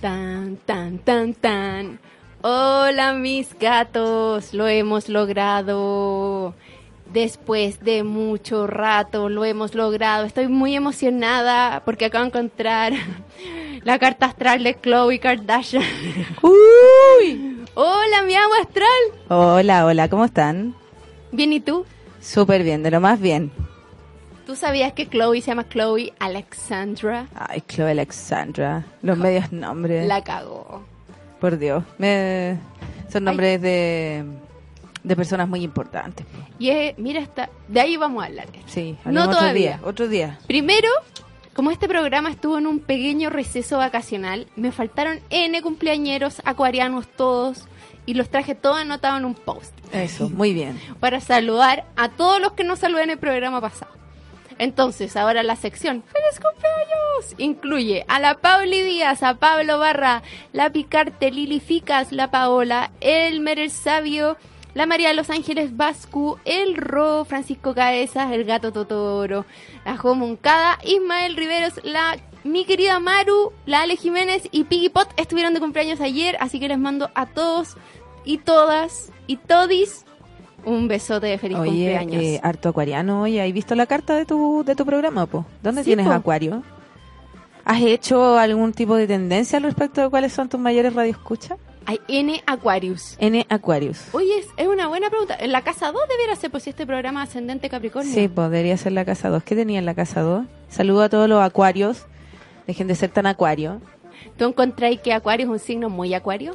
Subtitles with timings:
[0.00, 1.98] Tan, tan, tan, tan.
[2.40, 6.54] Hola mis gatos, lo hemos logrado.
[7.12, 10.24] Después de mucho rato lo hemos logrado.
[10.24, 12.92] Estoy muy emocionada porque acabo de encontrar
[13.84, 15.84] la carta astral de Chloe Kardashian.
[16.42, 17.66] Uy.
[17.74, 18.88] Hola, mi agua astral.
[19.28, 20.74] Hola, hola, ¿cómo están?
[21.30, 21.84] Bien, ¿y tú?
[22.22, 23.52] Súper bien, de lo más bien.
[24.50, 27.28] ¿Tú sabías que Chloe se llama Chloe Alexandra?
[27.36, 30.08] Ay, Chloe Alexandra, los medios nombres.
[30.08, 30.82] La cagó.
[31.40, 32.58] Por Dios, me...
[33.12, 34.24] son nombres de,
[35.04, 36.26] de personas muy importantes.
[36.58, 38.48] Y es, mira, está, de ahí vamos a hablar.
[38.66, 39.76] Sí, No otro todavía.
[39.78, 40.40] día, otro día.
[40.48, 40.88] Primero,
[41.54, 47.68] como este programa estuvo en un pequeño receso vacacional, me faltaron N cumpleañeros acuarianos todos
[48.04, 50.76] y los traje todos anotados en un post Eso, muy bien.
[50.98, 53.92] para saludar a todos los que nos saludé en el programa pasado.
[54.60, 57.34] Entonces, ahora la sección ¡Feliz cumpleaños!
[57.38, 60.22] incluye a la Pauli Díaz, a Pablo Barra,
[60.52, 64.36] la Picarte, Lili Ficas, la Paola, Elmer el Sabio,
[64.74, 69.46] la María de los Ángeles Vascu, el Ro, Francisco Caezas, el Gato Totoro,
[69.86, 75.08] la Jo Moncada, Ismael Riveros, la mi querida Maru, la Ale Jiménez y Piggy Pot
[75.16, 77.78] estuvieron de cumpleaños ayer, así que les mando a todos
[78.26, 80.04] y todas y todis
[80.64, 82.22] un besote de feliz Oye, cumpleaños.
[82.22, 85.44] eh, harto acuariano, oye, ¿has visto la carta de tu, de tu programa, po?
[85.62, 86.12] ¿Dónde Sí, tienes po.
[86.12, 86.62] acuario?
[87.64, 91.58] ¿Has hecho algún tipo de tendencia al respecto de cuáles son tus mayores radioescuchas?
[91.86, 93.16] Hay N Aquarius.
[93.18, 94.02] N Aquarius.
[94.12, 95.36] Oye, es, es una buena pregunta.
[95.38, 98.12] En la casa 2 debiera ser, pues, si este programa ascendente Capricornio.
[98.12, 99.42] Sí, podría ser la casa 2.
[99.44, 100.46] ¿Qué tenía en la casa 2?
[100.68, 102.06] Saludo a todos los acuarios.
[102.66, 103.80] Dejen de ser tan acuario.
[104.36, 106.52] ¿Tú encontráis que Acuario es un signo muy Acuario?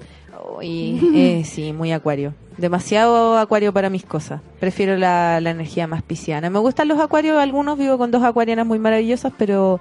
[0.58, 2.34] Uy, eh, sí, muy acuario.
[2.58, 4.42] Demasiado acuario para mis cosas.
[4.60, 6.50] Prefiero la, la energía más pisciana.
[6.50, 9.80] Me gustan los acuarios, algunos vivo con dos acuarianas muy maravillosas, pero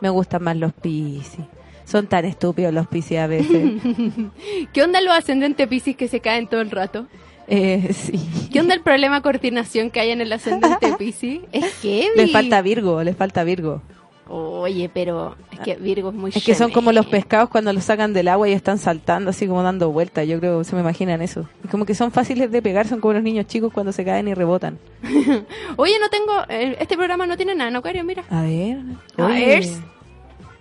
[0.00, 1.44] me gustan más los piscis.
[1.84, 3.80] Son tan estúpidos los piscis a veces.
[4.72, 7.06] ¿Qué onda los ascendentes Pisces que se caen todo el rato?
[7.46, 8.20] Eh, sí.
[8.52, 11.40] ¿Qué onda el problema de coordinación que hay en el ascendente Pisces?
[11.50, 13.80] Es que Les falta Virgo, les falta Virgo.
[14.30, 17.84] Oye, pero es que Virgo es muy Es que son como los pescados cuando los
[17.84, 20.26] sacan del agua y están saltando así como dando vueltas.
[20.28, 21.48] Yo creo, se me imaginan eso.
[21.64, 24.28] Y como que son fáciles de pegar, son como los niños chicos cuando se caen
[24.28, 24.78] y rebotan.
[25.76, 26.32] Oye, no tengo...
[26.50, 28.24] eh, Este programa no tiene nada en Acuario, mira.
[28.30, 28.78] A ver.
[29.16, 29.62] A ver.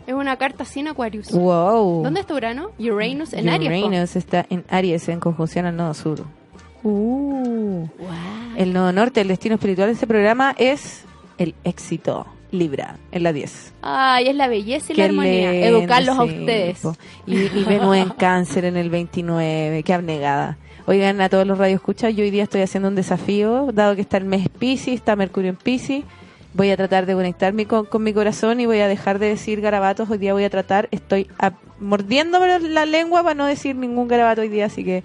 [0.08, 1.30] Es una carta sin Aquarius.
[1.32, 2.04] Wow.
[2.04, 2.72] ¿Dónde está Urano?
[2.80, 3.84] Uranus en Aries.
[3.84, 6.22] Uranus está en Aries en conjunción al nodo sur.
[6.84, 7.82] Uh.
[8.00, 8.08] Wow.
[8.56, 11.04] El nodo norte, el destino espiritual de este programa es
[11.38, 12.26] el éxito.
[12.52, 13.74] Libra, en la 10.
[13.82, 15.54] Ay, es la belleza y Qué la armonía.
[15.68, 16.80] Educarlos a ustedes.
[16.80, 16.96] po.
[17.26, 19.84] Y, y Venus en cáncer en el 29.
[19.84, 20.58] Qué abnegada.
[20.86, 24.16] Oigan, a todos los radioescuchas, yo hoy día estoy haciendo un desafío, dado que está
[24.18, 26.04] el mes Pisces, está Mercurio en Pisces.
[26.54, 29.60] Voy a tratar de conectarme con, con mi corazón y voy a dejar de decir
[29.60, 30.10] garabatos.
[30.10, 34.42] Hoy día voy a tratar, estoy a- mordiéndome la lengua para no decir ningún garabato
[34.42, 34.66] hoy día.
[34.68, 35.04] Así que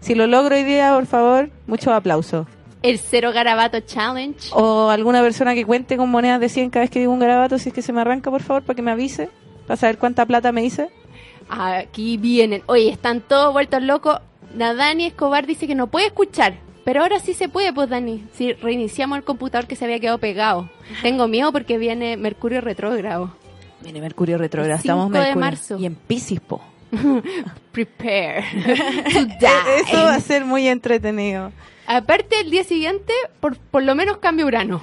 [0.00, 2.46] si lo logro hoy día, por favor, muchos aplausos.
[2.88, 4.38] El Cero Garabato Challenge.
[4.52, 7.58] O alguna persona que cuente con monedas de 100 cada vez que digo un garabato,
[7.58, 9.28] si es que se me arranca, por favor, para que me avise,
[9.66, 10.88] para saber cuánta plata me hice.
[11.48, 12.62] Aquí vienen.
[12.66, 14.18] Oye, están todos vueltos locos.
[14.56, 16.54] La Dani Escobar dice que no puede escuchar.
[16.84, 18.24] Pero ahora sí se puede, pues Dani.
[18.32, 20.70] Si reiniciamos el computador que se había quedado pegado.
[21.02, 23.34] Tengo miedo porque viene Mercurio retrógrado.
[23.82, 25.40] Viene Mercurio retrógrado, estamos 5 de Mercurio.
[25.40, 25.78] marzo.
[25.78, 26.60] Y en Piscis, po.
[27.72, 28.44] Prepare
[29.12, 29.80] to die.
[29.84, 31.52] Eso va a ser muy entretenido.
[31.86, 34.80] Aparte, el día siguiente, por, por lo menos cambia Urano.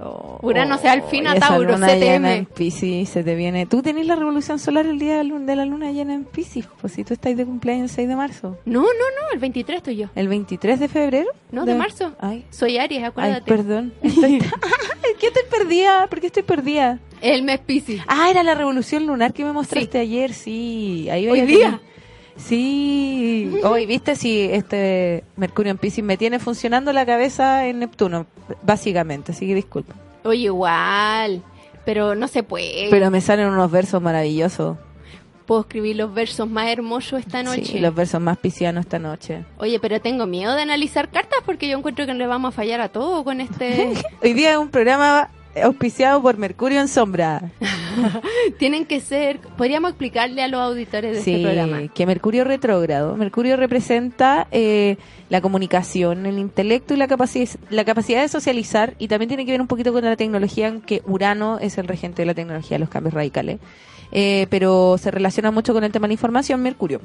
[0.00, 2.24] Oh, Urano se va al fin a Tauro, CTM.
[2.26, 3.66] en Piscis, se te viene.
[3.66, 7.02] Tú tenés la revolución solar el día de la luna, llena en Piscis, pues si
[7.02, 8.56] tú estás de cumpleaños el 6 de marzo.
[8.64, 10.06] No, no, no, el 23 estoy yo.
[10.14, 11.28] ¿El 23 de febrero?
[11.50, 12.12] No, de marzo.
[12.20, 13.42] Ay, Soy Aries, ay acuérdate.
[13.50, 13.92] perdón.
[14.02, 14.34] Estoy...
[14.34, 16.06] Ay, ¿Qué estoy perdida?
[16.06, 17.00] ¿Por qué estoy perdida?
[17.20, 18.00] el mes Piscis.
[18.06, 21.08] Ah, era la revolución lunar que me mostraste ayer, sí.
[21.10, 21.64] Ahí Hoy día.
[21.70, 21.80] tener-
[22.38, 28.26] Sí, hoy viste si este Mercurio en Pisces me tiene funcionando la cabeza en Neptuno,
[28.62, 29.94] básicamente, así que disculpa.
[30.24, 31.42] Oye, igual.
[31.84, 32.88] Pero no se puede.
[32.90, 34.76] Pero me salen unos versos maravillosos.
[35.46, 37.64] Puedo escribir los versos más hermosos esta noche.
[37.64, 39.44] Sí, los versos más piscianos esta noche.
[39.56, 42.82] Oye, pero tengo miedo de analizar cartas porque yo encuentro que le vamos a fallar
[42.82, 43.94] a todo con este...
[44.22, 45.30] Hoy día es un programa
[45.62, 47.50] auspiciado por Mercurio en Sombra.
[48.58, 49.40] Tienen que ser...
[49.40, 51.88] Podríamos explicarle a los auditores de este programa.
[51.88, 53.16] que Mercurio retrógrado.
[53.16, 54.96] Mercurio representa eh,
[55.28, 59.52] la comunicación, el intelecto y la, capacidad, la capacidad de socializar y también tiene que
[59.52, 62.80] ver un poquito con la tecnología, aunque Urano es el regente de la tecnología, de
[62.80, 63.58] los cambios radicales.
[64.12, 67.00] Eh, pero se relaciona mucho con el tema de la información, Mercurio.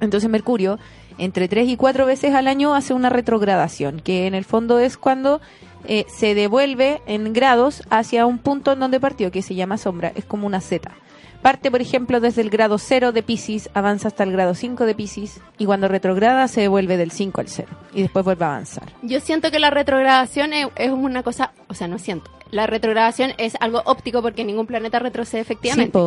[0.00, 0.78] Entonces Mercurio,
[1.18, 4.96] entre tres y cuatro veces al año, hace una retrogradación, que en el fondo es
[4.96, 5.40] cuando
[5.86, 10.12] eh, se devuelve en grados hacia un punto en donde partió, que se llama sombra,
[10.14, 10.90] es como una Z.
[11.42, 14.94] Parte, por ejemplo, desde el grado 0 de Pisces, avanza hasta el grado 5 de
[14.94, 18.92] Pisces, y cuando retrograda se devuelve del 5 al 0, y después vuelve a avanzar.
[19.02, 23.32] Yo siento que la retrogradación es, es una cosa, o sea, no siento, la retrogradación
[23.38, 25.98] es algo óptico porque ningún planeta retrocede efectivamente.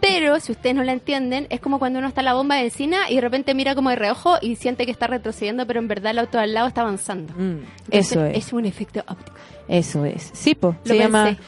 [0.00, 2.64] Pero si ustedes no la entienden, es como cuando uno está en la bomba de
[2.64, 5.88] encina y de repente mira como de reojo y siente que está retrocediendo, pero en
[5.88, 7.32] verdad el auto al lado está avanzando.
[7.32, 8.36] Mm, eso es.
[8.36, 9.38] Es un efecto óptico.
[9.66, 10.30] Eso es.
[10.34, 10.76] Sí, po.
[10.84, 11.38] Se llama.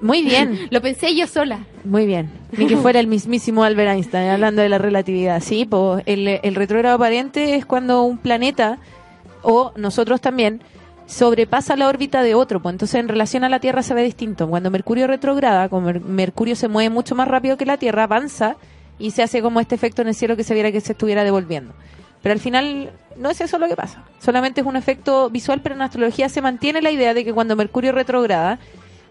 [0.00, 0.66] Muy bien.
[0.70, 1.60] Lo pensé yo sola.
[1.84, 2.30] Muy bien.
[2.56, 5.42] Ni que fuera el mismísimo Albert Einstein hablando de la relatividad.
[5.42, 6.00] Sí, po.
[6.06, 8.78] El, el retrógrado aparente es cuando un planeta,
[9.42, 10.60] o nosotros también,
[11.06, 14.48] sobrepasa la órbita de otro, pues entonces en relación a la Tierra se ve distinto.
[14.48, 18.56] Cuando Mercurio retrograda, como Mercurio se mueve mucho más rápido que la Tierra, avanza
[18.98, 21.24] y se hace como este efecto en el cielo que se viera que se estuviera
[21.24, 21.74] devolviendo.
[22.22, 24.02] Pero al final no es eso lo que pasa.
[24.18, 27.54] Solamente es un efecto visual, pero en astrología se mantiene la idea de que cuando
[27.54, 28.58] Mercurio retrograda,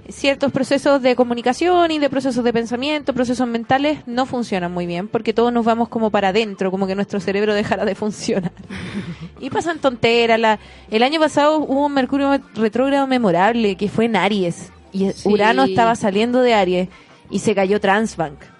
[0.09, 5.07] ciertos procesos de comunicación y de procesos de pensamiento, procesos mentales, no funcionan muy bien,
[5.07, 8.51] porque todos nos vamos como para adentro, como que nuestro cerebro dejara de funcionar.
[9.39, 10.39] y pasan tonteras.
[10.39, 10.59] La,
[10.91, 15.95] el año pasado hubo un Mercurio retrógrado memorable, que fue en Aries, y Urano estaba
[15.95, 16.89] saliendo de Aries,
[17.29, 18.54] y se cayó Transbank.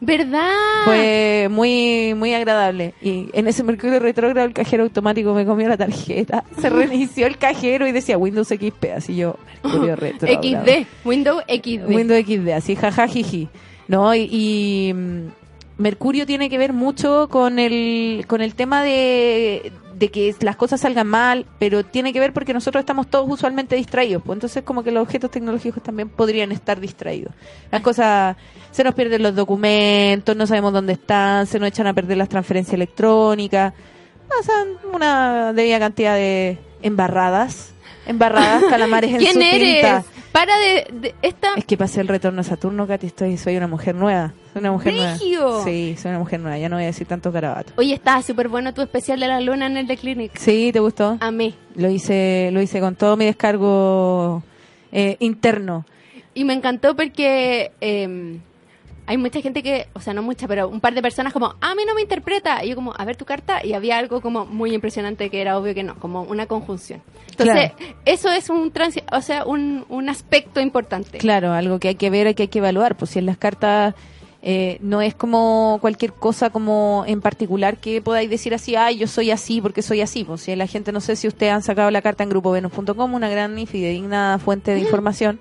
[0.00, 0.52] ¿Verdad?
[0.84, 2.94] Fue muy muy agradable.
[3.00, 6.44] Y en ese Mercurio retrógrado el cajero automático me comió la tarjeta.
[6.60, 8.84] Se reinició el cajero y decía Windows XP.
[8.94, 10.42] Así yo, Mercurio retrógrado.
[10.42, 11.88] XD, Windows XD.
[11.88, 13.48] Windows XD, así jajajiji.
[13.88, 15.28] No, y mm,
[15.78, 21.06] Mercurio tiene que ver mucho con el, con el tema de, que las cosas salgan
[21.06, 24.22] mal, pero tiene que ver porque nosotros estamos todos usualmente distraídos.
[24.24, 27.32] Pues entonces como que los objetos tecnológicos también podrían estar distraídos.
[27.70, 28.36] Las cosas,
[28.70, 32.28] se nos pierden los documentos, no sabemos dónde están, se nos echan a perder las
[32.28, 33.72] transferencias electrónicas,
[34.28, 37.72] pasan una debida cantidad de embarradas
[38.06, 40.04] embarradas calamares en ¿Quién su eres?
[40.36, 41.54] Para de, esta...
[41.56, 44.34] Es que pasé el retorno a Saturno, Katy, estoy, soy una mujer nueva.
[44.52, 45.16] Soy una mujer nueva.
[45.64, 47.72] Sí, soy una mujer nueva, ya no voy a decir tanto carabato.
[47.76, 50.36] Oye, estaba súper bueno tu especial de la luna en el The Clinic.
[50.36, 51.16] Sí, ¿te gustó?
[51.20, 51.54] A mí.
[51.74, 54.42] Lo hice, lo hice con todo mi descargo
[54.92, 55.86] eh, interno.
[56.34, 57.72] Y me encantó porque...
[57.80, 58.38] Eh,
[59.06, 61.74] hay mucha gente que, o sea, no mucha, pero un par de personas como, a
[61.74, 62.64] mí no me interpreta.
[62.64, 63.64] Y yo como, a ver tu carta.
[63.64, 67.00] Y había algo como muy impresionante que era obvio que no, como una conjunción.
[67.30, 67.72] Entonces,
[68.04, 68.72] eso es un
[69.12, 71.18] o sea, un, un aspecto importante.
[71.18, 72.96] Claro, algo que hay que ver, que hay que evaluar.
[72.96, 73.94] Pues si en las cartas
[74.42, 79.06] eh, no es como cualquier cosa como en particular que podáis decir así, ay, yo
[79.06, 80.24] soy así porque soy así.
[80.24, 83.28] Pues si la gente, no sé si ustedes han sacado la carta en grupovenus.com, una
[83.28, 85.38] gran y fidedigna fuente de información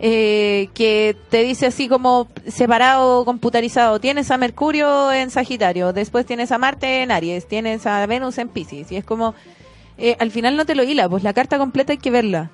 [0.00, 4.00] eh, que te dice así como separado, computarizado.
[4.00, 8.48] Tienes a Mercurio en Sagitario, después tienes a Marte en Aries, tienes a Venus en
[8.48, 8.92] Pisces.
[8.92, 9.34] Y es como,
[9.96, 12.50] eh, al final no te lo hila, pues la carta completa hay que verla.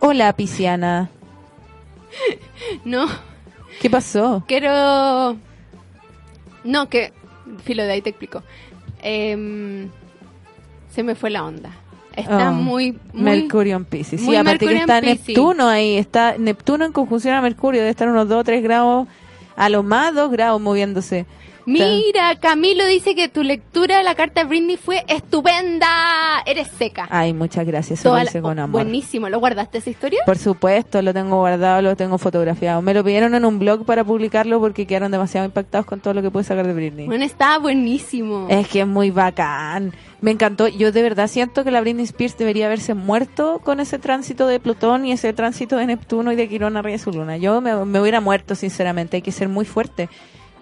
[0.00, 1.10] Hola, Pisciana.
[2.84, 3.06] No.
[3.80, 4.44] ¿Qué pasó?
[4.46, 5.36] Quiero...
[6.64, 7.12] No, que...
[7.64, 8.42] Filo de ahí te explico.
[9.02, 9.90] Em,
[10.90, 11.72] se me fue la onda.
[12.16, 14.20] Está oh, muy, Mercurio en Pisces.
[14.20, 15.96] Sí, aparte que está Neptuno ahí.
[15.96, 17.80] Está Neptuno en conjunción a Mercurio.
[17.80, 19.08] Debe estar unos 2 o 3 grados,
[19.56, 21.26] a lo más 2 grados moviéndose.
[21.66, 26.42] Mira, Camilo dice que tu lectura de la carta de Britney fue estupenda.
[26.46, 27.06] Eres seca.
[27.10, 28.04] Ay, muchas gracias.
[28.04, 28.82] Lo con amor.
[28.82, 29.28] Buenísimo.
[29.28, 30.20] ¿Lo guardaste esa historia?
[30.26, 32.82] Por supuesto, lo tengo guardado, lo tengo fotografiado.
[32.82, 36.22] Me lo pidieron en un blog para publicarlo porque quedaron demasiado impactados con todo lo
[36.22, 37.06] que pude sacar de Britney.
[37.06, 38.46] Bueno, está buenísimo.
[38.48, 39.92] Es que es muy bacán.
[40.20, 40.68] Me encantó.
[40.68, 44.60] Yo de verdad siento que la Britney Spears debería haberse muerto con ese tránsito de
[44.60, 47.36] Plutón y ese tránsito de Neptuno y de Quirón de su luna.
[47.36, 49.16] Yo me, hubiera muerto, sinceramente.
[49.16, 50.08] Hay que ser muy fuerte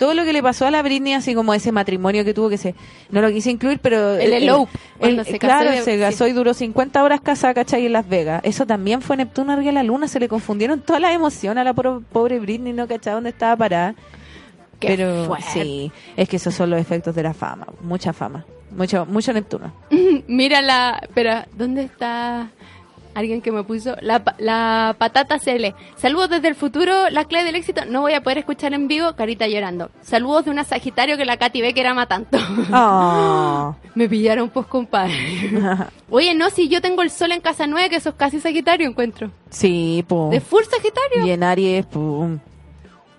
[0.01, 2.57] todo lo que le pasó a la Britney, así como ese matrimonio que tuvo que
[2.57, 2.75] se,
[3.11, 7.05] no lo quise incluir, pero el elope, el, se claro, se casó y duró 50
[7.05, 7.85] horas casada, ¿cachai?
[7.85, 8.41] En Las Vegas.
[8.43, 11.65] Eso también fue Neptuno arriba de la luna, se le confundieron todas las emociones a
[11.65, 13.95] la pobre Britney, no cachai dónde estaba parada.
[14.79, 15.51] Qué Pero fuerte.
[15.53, 17.67] sí, es que esos son los efectos de la fama.
[17.83, 18.47] Mucha fama.
[18.71, 19.71] Mucho, mucho Neptuno.
[20.29, 20.99] Mira la.
[21.03, 22.49] Espera, ¿dónde está
[23.15, 23.97] alguien que me puso?
[24.01, 25.75] La, la patata CL.
[25.97, 27.85] Saludos desde el futuro, la clave del éxito.
[27.87, 29.91] No voy a poder escuchar en vivo, carita llorando.
[30.03, 32.39] Saludos de una Sagitario que la Katy ve que era tanto.
[32.73, 33.75] Oh.
[33.95, 35.15] me pillaron, pues, compadre.
[36.11, 38.89] Oye, no, si yo tengo el sol en casa nueva, que eso es casi Sagitario,
[38.89, 39.31] encuentro.
[39.51, 40.31] sí, pum.
[40.31, 41.27] De full Sagitario.
[41.27, 42.39] Y en Aries, pum.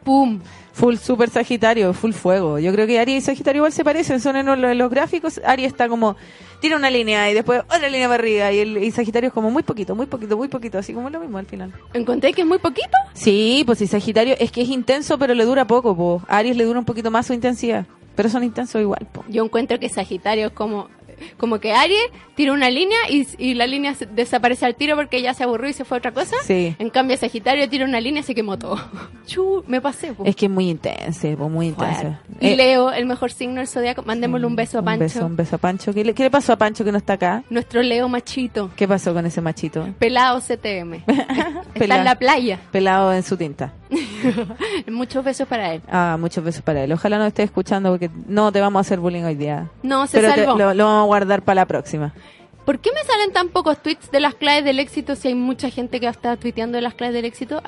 [0.03, 0.39] Pum.
[0.73, 2.57] Full super Sagitario, full fuego.
[2.57, 5.41] Yo creo que Aries y Sagitario igual se parecen, son en los, los gráficos.
[5.45, 6.15] Aries está como,
[6.61, 8.51] tiene una línea y después otra línea para arriba.
[8.51, 11.19] Y, el, y Sagitario es como muy poquito, muy poquito, muy poquito, así como lo
[11.19, 11.73] mismo al final.
[11.93, 12.97] Encontré que es muy poquito.
[13.13, 16.23] Sí, pues si Sagitario es que es intenso, pero le dura poco, po.
[16.27, 17.85] Aries le dura un poquito más su intensidad.
[18.15, 19.23] Pero son intensos igual, po.
[19.29, 20.89] Yo encuentro que Sagitario es como,
[21.37, 22.01] como que Aries
[22.35, 25.73] tira una línea y, y la línea desaparece al tiro porque ya se aburrió y
[25.73, 26.35] se fue a otra cosa.
[26.43, 26.75] Sí.
[26.79, 28.79] En cambio, Sagitario tira una línea y se quemó todo.
[29.27, 30.13] Chu, me pasé.
[30.13, 30.23] po.
[30.25, 32.01] Es que es muy intenso, po, muy intenso.
[32.01, 32.17] Fuerte.
[32.39, 34.03] Y Eh, Leo, el mejor signo del zodiaco.
[34.03, 34.99] Mandémosle un beso a Un Pancho.
[35.03, 35.93] beso, un beso a Pancho.
[35.93, 37.43] ¿Qué le, qué le pasó a Pancho que no está acá?
[37.49, 38.71] Nuestro Leo machito.
[38.75, 39.87] ¿Qué pasó con ese machito?
[39.99, 40.93] Pelado CTM.
[41.07, 41.99] Está Pelado.
[42.01, 42.59] en la playa.
[42.71, 43.73] Pelado en su tinta.
[44.87, 45.81] Muchos besos para él.
[45.89, 46.91] Ah, muchos besos para él.
[46.91, 49.69] Ojalá no esté escuchando porque no te vamos a hacer bullying hoy día.
[49.83, 50.57] No, se Pero te- salvó.
[50.57, 52.13] lo, lo vamos a guardar para la próxima.
[52.65, 55.69] ¿Por qué me salen tan pocos tweets de las claves del éxito si hay mucha
[55.69, 57.61] gente que está tuiteando de las claves del éxito?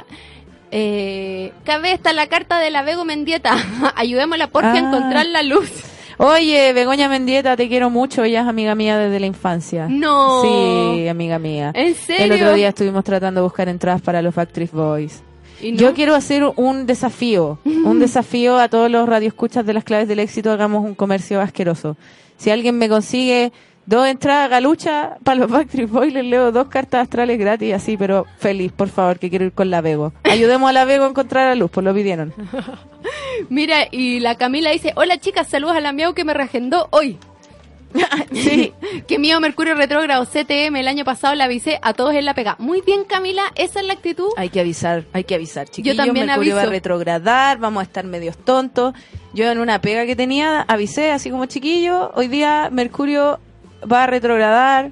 [0.72, 3.56] Eh, cabe está la carta de la Vego Mendieta.
[3.96, 4.74] Ayudémosla por Ah.
[4.74, 5.70] a encontrar la luz.
[6.18, 8.24] Oye, Begoña Mendieta, te quiero mucho.
[8.24, 9.88] Ella es amiga mía desde la infancia.
[9.90, 10.42] No.
[10.42, 11.72] Sí, amiga mía.
[11.74, 12.26] ¿En serio?
[12.26, 15.22] El otro día estuvimos tratando de buscar entradas para los Factory Boys.
[15.62, 15.80] ¿Y no?
[15.80, 20.20] Yo quiero hacer un desafío, un desafío a todos los radioescuchas de las claves del
[20.20, 21.98] éxito, hagamos un comercio asqueroso.
[22.44, 23.54] Si alguien me consigue
[23.86, 28.26] dos entradas galucha para los Backstreet Boys, les leo dos cartas astrales gratis, así, pero
[28.38, 30.12] feliz, por favor, que quiero ir con la Vego.
[30.24, 32.34] Ayudemos a la Vego a encontrar a luz, pues lo pidieron.
[33.50, 37.18] Mira, y la Camila dice, hola chicas, saludos a la Miau que me reagendó hoy.
[38.34, 38.74] Sí,
[39.08, 42.58] que mío Mercurio retrógrado CTM el año pasado le avisé a todos en la pega.
[42.60, 44.30] Muy bien Camila, esa es la actitud.
[44.36, 45.96] hay que avisar, hay que avisar, chiquillos.
[45.96, 46.74] también Mercurio va a aviso.
[46.74, 48.96] retrogradar, vamos a estar medios tontos.
[49.34, 53.40] Yo en una pega que tenía avisé, así como chiquillo, hoy día Mercurio
[53.92, 54.92] va a retrogradar,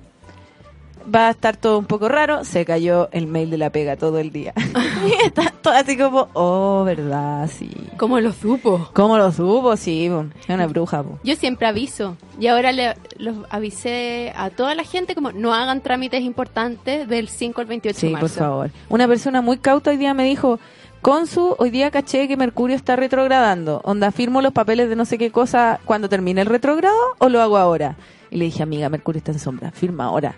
[1.13, 2.43] va a estar todo un poco raro.
[2.43, 4.53] Se cayó el mail de la pega todo el día.
[5.07, 7.69] y está todo así como, oh, verdad, sí.
[7.97, 8.89] ¿Cómo lo supo?
[8.93, 9.77] ¿Cómo lo supo?
[9.77, 10.25] Sí, po.
[10.41, 11.03] es una bruja.
[11.03, 11.19] po.
[11.23, 12.17] Yo siempre aviso.
[12.39, 17.27] Y ahora le los avisé a toda la gente como no hagan trámites importantes del
[17.27, 18.27] 5 al 28 Sí, de marzo.
[18.27, 18.71] por favor.
[18.89, 20.59] Una persona muy cauta hoy día me dijo,
[21.01, 23.81] Consu, hoy día caché que Mercurio está retrogradando.
[23.83, 27.41] Onda, firmo los papeles de no sé qué cosa cuando termine el retrogrado o lo
[27.41, 27.95] hago ahora.
[28.29, 30.35] Y le dije, amiga, Mercurio está en sombra, firma ahora.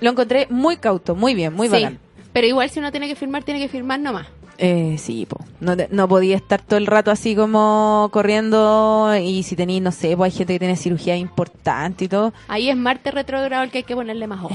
[0.00, 1.98] Lo encontré muy cauto, muy bien, muy Sí, bacán.
[2.34, 4.26] Pero igual si uno tiene que firmar, tiene que firmar nomás.
[4.58, 5.38] Eh, sí, po.
[5.60, 9.92] No, te- no podía estar todo el rato así como corriendo y si tenéis, no
[9.92, 12.34] sé, pues hay gente que tiene cirugía importante y todo.
[12.48, 14.54] Ahí es Marte retrógrado el que hay que ponerle más ojo.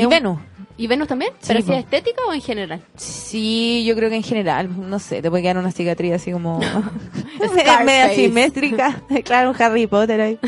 [0.00, 0.38] ¿Y un- Venus?
[0.76, 1.32] ¿Y Venus también?
[1.40, 1.72] Sí, ¿Pero si po.
[1.74, 2.80] es estética o en general?
[2.96, 6.58] Sí, yo creo que en general, no sé, te puede quedar una cicatriz así como
[7.84, 9.02] media simétrica.
[9.24, 10.38] claro, un Harry Potter ahí.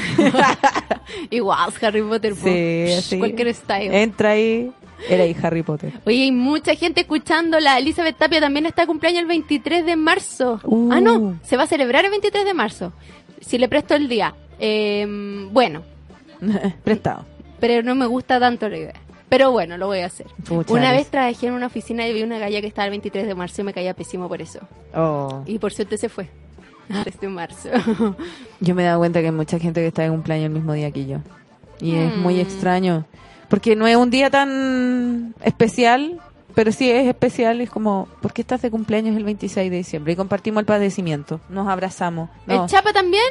[1.31, 2.35] Igual, Harry Potter.
[2.35, 2.45] po.
[2.45, 3.19] sí, Psh, así.
[3.19, 3.95] Cualquier style.
[3.95, 4.73] Entra ahí,
[5.09, 5.93] era ahí Harry Potter.
[6.07, 7.79] Oye, hay mucha gente escuchándola.
[7.79, 10.61] Elizabeth Tapia también está cumpleaños el 23 de marzo.
[10.65, 10.91] Uh.
[10.93, 12.93] Ah, no, se va a celebrar el 23 de marzo.
[13.41, 14.35] Si le presto el día.
[14.59, 15.05] Eh,
[15.51, 15.83] bueno,
[16.85, 17.25] Prestado.
[17.61, 18.95] pero no me gusta tanto la idea.
[19.33, 20.27] Pero bueno, lo voy a hacer.
[20.69, 23.35] Una vez trabajé en una oficina y vi una galla que estaba el 23 de
[23.35, 24.61] marzo y me caía pésimo por eso.
[24.95, 25.43] Oh.
[25.47, 26.29] Y por suerte se fue.
[27.07, 27.71] Desde marzo.
[28.61, 30.75] Yo me he dado cuenta que hay mucha gente que está de cumpleaños el mismo
[30.75, 31.21] día que yo.
[31.81, 32.41] Y es muy Mm.
[32.41, 33.07] extraño.
[33.49, 36.21] Porque no es un día tan especial,
[36.55, 37.63] pero sí es especial.
[37.63, 40.13] Es como, ¿por qué estás de cumpleaños el 26 de diciembre?
[40.13, 41.41] Y compartimos el padecimiento.
[41.49, 42.29] Nos abrazamos.
[42.47, 43.25] ¿El Chapa también?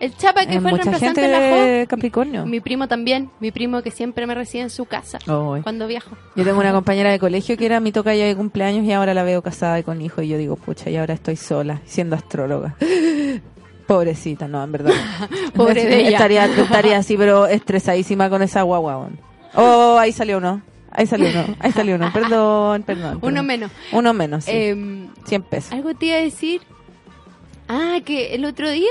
[0.00, 1.86] El Chapa que Hay fue el mucha reemplazante gente de la.
[1.86, 2.46] Capricornio.
[2.46, 3.30] Mi primo también.
[3.40, 5.18] Mi primo que siempre me recibe en su casa.
[5.26, 6.16] Oh, Cuando viajo.
[6.36, 9.24] Yo tengo una compañera de colegio que era mi tocaya de cumpleaños y ahora la
[9.24, 12.76] veo casada y con hijo y yo digo, pucha, y ahora estoy sola, siendo astróloga.
[13.88, 14.92] Pobrecita, no, en verdad.
[15.54, 16.10] Pobre de ella.
[16.10, 19.08] Estaría, estaría así, pero estresadísima con esa guagua.
[19.54, 20.60] Oh, ahí salió uno.
[20.90, 21.56] Ahí salió uno.
[21.58, 22.12] Ahí salió uno.
[22.12, 23.18] Perdón, perdón.
[23.22, 23.70] Uno menos.
[23.92, 24.50] Uno menos, sí.
[24.52, 25.72] Em, 100 pesos.
[25.72, 26.60] Algo te iba a decir.
[27.68, 28.90] Ah, que el otro día.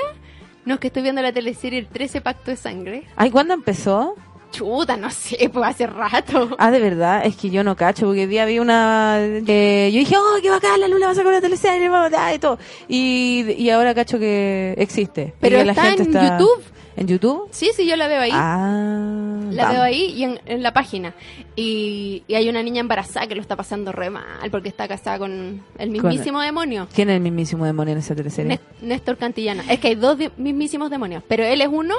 [0.67, 3.03] No, es que estoy viendo la teleserie El 13 Pacto de Sangre.
[3.15, 4.15] Ay, ¿cuándo empezó?
[4.51, 6.57] Chuta, no sé, pues hace rato.
[6.59, 9.17] Ah, de verdad, es que yo no cacho, porque el día vi una...
[9.17, 12.39] eh, yo dije, oh, qué bacán, la Lula va a sacar una teleserie, vamos, y
[12.39, 12.59] todo.
[12.89, 15.33] Y, y ahora cacho que existe.
[15.39, 16.61] Pero Y que está en YouTube.
[16.97, 17.47] ¿En YouTube?
[17.51, 18.31] Sí, sí, yo la veo ahí.
[18.33, 19.73] Ah, La vamos.
[19.75, 21.13] veo ahí y en, en la página.
[21.55, 25.19] Y, y hay una niña embarazada que lo está pasando re mal porque está casada
[25.19, 26.87] con el mismísimo demonio.
[26.93, 28.55] ¿Quién es el mismísimo demonio en esa teleserie?
[28.57, 29.63] Nés- Néstor Cantillana.
[29.69, 31.93] Es que hay dos mismísimos demonios, pero él es uno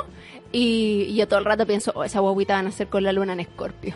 [0.52, 3.12] y, y yo todo el rato pienso, oh, esa guaguita van a ser con la
[3.12, 3.94] luna en escorpio.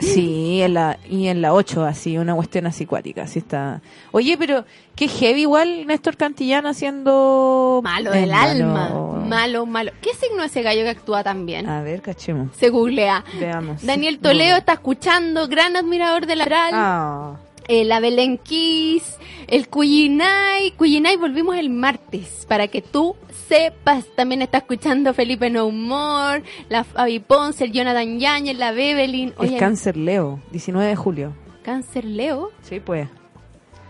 [0.00, 3.80] Sí, en la, y en la 8, así, una cuestión así cuática, así está.
[4.12, 4.64] Oye, pero
[4.96, 7.80] qué heavy igual Néstor Cantillana haciendo...
[7.82, 8.90] Malo Es del alma.
[9.26, 9.92] Malo, malo.
[10.00, 11.68] ¿Qué signo es ese gallo que actúa tan bien?
[11.68, 12.48] A ver, cachemos.
[12.56, 13.24] Se googlea.
[13.38, 13.84] Veamos.
[13.84, 16.46] Daniel Toledo está escuchando, gran admirador de la.
[16.72, 17.36] Ah,
[17.68, 20.72] Eh, la Belén Kiss, el Cuyinay.
[20.72, 23.16] Cuyinay volvimos el martes para que tú
[23.48, 24.04] sepas.
[24.16, 29.34] También está escuchando Felipe No Humor, la Fabi Ponce, el Jonathan Yañez, la Bebelin.
[29.40, 31.32] es Cáncer Leo, 19 de julio.
[31.62, 32.50] Cáncer Leo.
[32.62, 33.08] Sí, pues.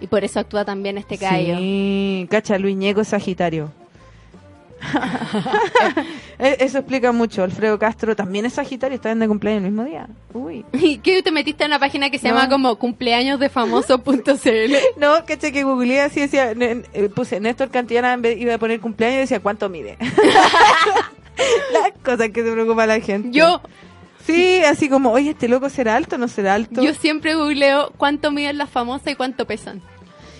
[0.01, 1.57] Y por eso actúa también este gallo.
[1.59, 3.71] Sí, cacha, Luis Ñeco Sagitario.
[6.43, 7.43] Eh, Eso explica mucho.
[7.43, 10.09] Alfredo Castro también es Sagitario, está de cumpleaños el mismo día.
[10.33, 10.65] Uy.
[10.73, 12.35] ¿Y qué te metiste en una página que se No.
[12.35, 14.75] llama como cumpleañosdefamoso.cl?
[14.97, 19.21] No, caché que googleé así decía, eh, puse Néstor Cantillana iba a poner cumpleaños y
[19.21, 19.99] decía cuánto mide.
[21.73, 23.31] Las cosas que se preocupa la gente.
[23.33, 23.61] Yo,
[24.27, 26.83] Sí, así como, oye, este loco será alto o no será alto.
[26.83, 29.81] yo siempre googleo cuánto miden las famosas y cuánto pesan.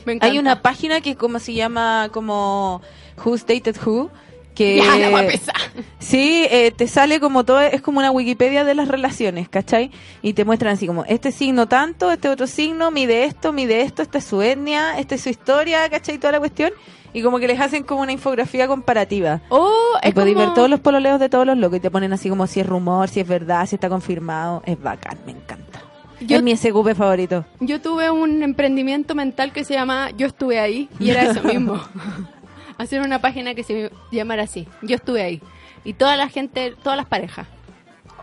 [0.05, 0.19] Me.
[0.21, 2.83] Hay una página que como se llama como
[3.25, 4.11] Who's Dated Who
[4.55, 5.55] que Ya, la va a pesar.
[5.99, 9.91] Sí, eh, te sale como todo, es como una Wikipedia de las relaciones, ¿cachai?
[10.23, 14.03] Y te muestran así como, este signo tanto, este otro signo, mide esto, mide esto,
[14.03, 16.19] esta es su etnia, esta es su historia, ¿cachai?
[16.19, 16.73] Toda la cuestión.
[17.13, 19.41] Y como que les hacen como una infografía comparativa.
[19.49, 19.69] Oh,
[20.03, 20.47] Y es podéis como...
[20.47, 22.67] ver todos los pololeos de todos los locos y te ponen así como si es
[22.67, 24.63] rumor, si es verdad, si está confirmado.
[24.65, 25.81] Es bacán, me encanta.
[26.21, 27.45] Yo- Es mi SQP favorito.
[27.61, 31.81] Yo tuve un emprendimiento mental que se llama Yo estuve ahí y era eso mismo.
[32.81, 34.67] Hacer una página que se llamara así.
[34.81, 35.43] Yo estuve ahí.
[35.85, 37.47] Y toda la gente, todas las parejas.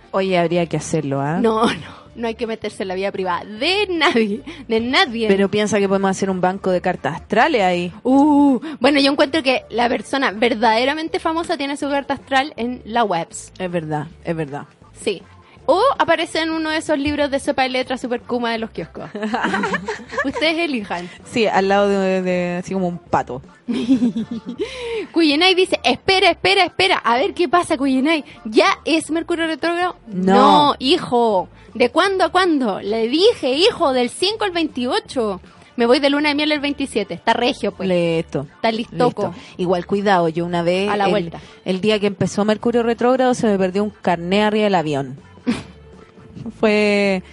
[0.09, 1.37] Oye, habría que hacerlo, ¿ah?
[1.39, 5.27] No, no, no hay que meterse en la vida privada de nadie, de nadie.
[5.27, 7.93] Pero piensa que podemos hacer un banco de cartas astrales ahí.
[8.01, 13.03] Uh, bueno, yo encuentro que la persona verdaderamente famosa tiene su carta astral en la
[13.03, 13.53] webs.
[13.59, 14.63] Es verdad, es verdad.
[14.99, 15.21] Sí.
[15.69, 18.69] O aparece en uno de esos libros de sopa de letras super kuma de los
[18.71, 19.09] kioscos.
[20.25, 21.09] Ustedes elijan.
[21.25, 23.41] Sí, al lado de, de- así como un pato.
[25.11, 28.23] Cuyenay dice, espera, espera, espera, a ver qué pasa, Cuyenay.
[28.45, 29.97] ¿Ya es Mercurio retrógrado?
[30.07, 30.75] No.
[30.79, 31.49] hijo.
[31.73, 32.79] ¿De cuándo a cuándo?
[32.81, 35.41] Le dije, hijo, del 5 al 28.
[35.75, 37.13] Me voy de luna de miel el 27.
[37.13, 37.87] Está regio, pues.
[37.87, 38.47] Listo.
[38.55, 39.27] Está listoco.
[39.27, 39.35] Listo.
[39.57, 41.39] Igual cuidado, yo una vez, A la el, vuelta.
[41.65, 45.19] el día que empezó Mercurio retrógrado, se me perdió un carné arriba del avión.
[46.59, 47.23] fue,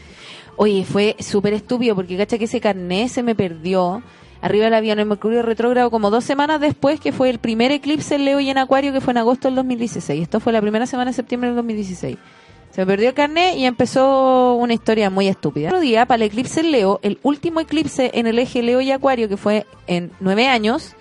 [0.56, 4.02] oye, fue súper estúpido porque cacha que ese carné se me perdió
[4.40, 8.16] arriba del avión en Mercurio retrógrado como dos semanas después que fue el primer eclipse
[8.16, 10.22] en Leo y en Acuario que fue en agosto del 2016.
[10.22, 12.18] Esto fue la primera semana de septiembre del 2016.
[12.74, 15.68] Se me perdió el carnet y empezó una historia muy estúpida.
[15.68, 18.90] Otro día, para el eclipse en Leo, el último eclipse en el eje Leo y
[18.90, 20.96] Acuario, que fue en nueve años,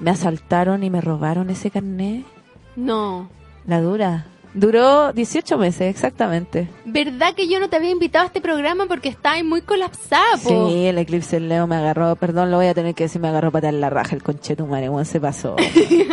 [0.00, 2.26] me asaltaron y me robaron ese carnet.
[2.76, 3.30] No.
[3.66, 4.26] La dura.
[4.54, 6.68] Duró 18 meses, exactamente.
[6.84, 10.68] ¿Verdad que yo no te había invitado a este programa porque estabas muy colapsada, po?
[10.70, 13.28] Sí, el eclipse en Leo me agarró, perdón, lo voy a tener que decir, me
[13.28, 15.56] agarró para en la raja el conchetumare, weón, se pasó.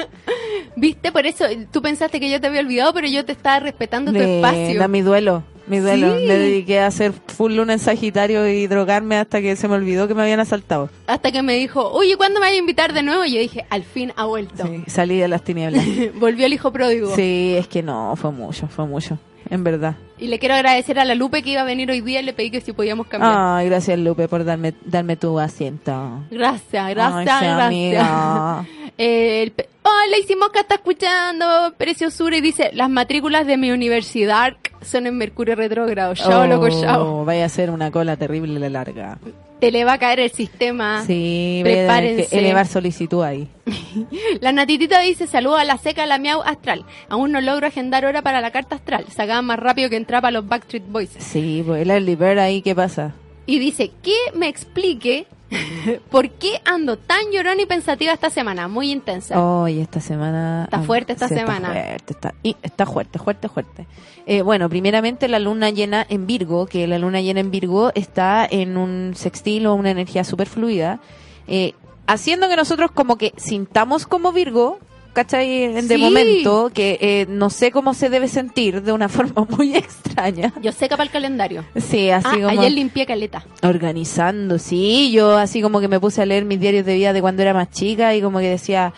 [0.76, 1.12] ¿Viste?
[1.12, 4.20] Por eso tú pensaste que yo te había olvidado, pero yo te estaba respetando tu
[4.20, 4.78] espacio.
[4.78, 6.18] da mi duelo, mi duelo.
[6.18, 6.26] Sí.
[6.28, 10.08] Me dediqué a hacer full luna en Sagitario y drogarme hasta que se me olvidó
[10.08, 10.90] que me habían asaltado.
[11.08, 13.26] Hasta que me dijo, oye, ¿cuándo me vas a invitar de nuevo?
[13.26, 14.66] Y yo dije, al fin ha vuelto.
[14.66, 15.84] Sí, salí de las tinieblas.
[16.20, 17.16] Volvió el hijo pródigo.
[17.16, 19.18] Sí, es que no, fue mucho, fue mucho,
[19.50, 19.96] en verdad.
[20.18, 22.34] Y le quiero agradecer a la Lupe que iba a venir hoy día y le
[22.34, 23.34] pedí que si podíamos cambiar.
[23.36, 26.24] Ay, gracias Lupe por darme, darme tu asiento.
[26.32, 27.60] Gracias, gracias, Ay, gracias.
[27.60, 28.66] amiga.
[28.98, 34.54] Eh, el oh, Lacey Mosca está escuchando Preciosura y dice, las matrículas de mi universidad
[34.82, 36.14] son en Mercurio retrógrado.
[36.14, 37.22] Chao, loco, chao.
[37.22, 39.18] Oh, Vaya a ser una cola terrible la larga.
[39.60, 41.04] Te le va a caer el sistema.
[41.06, 42.28] Sí, Prepárense.
[42.28, 43.48] que elevar solicitud ahí.
[44.42, 46.86] La natitita dice, saludos a la seca, la miau astral.
[47.08, 49.06] Aún no logro agendar hora para la carta astral.
[49.10, 51.12] Sacaba más rápido que entraba a los Backstreet Boys.
[51.18, 53.16] Sí, pues el early ahí, ¿qué pasa?
[53.46, 55.26] Y dice, que me explique
[56.12, 58.68] por qué ando tan llorona y pensativa esta semana.
[58.68, 59.42] Muy intensa.
[59.42, 61.68] Hoy esta semana Está fuerte esta sí, semana.
[61.68, 63.88] Está fuerte, está, y está fuerte, fuerte, fuerte.
[64.26, 68.48] Eh, bueno, primeramente la luna llena en Virgo, que la luna llena en Virgo está
[68.50, 71.00] en un sextil o una energía super fluida,
[71.48, 71.74] eh,
[72.08, 74.80] haciendo que nosotros como que sintamos como Virgo,
[75.16, 75.64] ¿cachai?
[75.64, 75.98] En De Sí.
[76.02, 80.54] momento, que eh, no sé cómo se debe sentir de una forma muy extraña.
[80.62, 81.66] Yo seca para el calendario.
[81.76, 83.44] Sí, así ah, como ayer limpié caleta.
[83.64, 87.22] organizando, sí, yo así como que me puse a leer mis diarios de vida de
[87.22, 88.94] cuando era más chica y como que decía,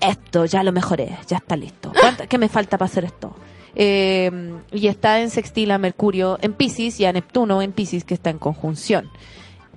[0.00, 1.92] esto, ya lo mejoré, ya está listo.
[1.98, 3.34] ¿Cuánto- ¿Qué me falta para hacer esto?
[3.74, 4.30] Eh,
[4.72, 8.30] y está en sextil a Mercurio en Pisces y a Neptuno en Pisces, que está
[8.30, 9.08] en conjunción.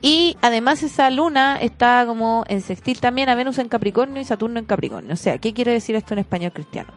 [0.05, 4.59] Y además esa luna está como en sextil también a Venus en Capricornio y Saturno
[4.59, 5.13] en Capricornio.
[5.13, 6.91] O sea, ¿qué quiere decir esto en español cristiano?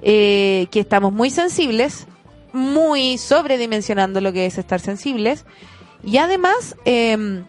[0.00, 2.06] Eh, que estamos muy sensibles,
[2.54, 5.44] muy sobredimensionando lo que es estar sensibles.
[6.02, 7.44] Y además eh,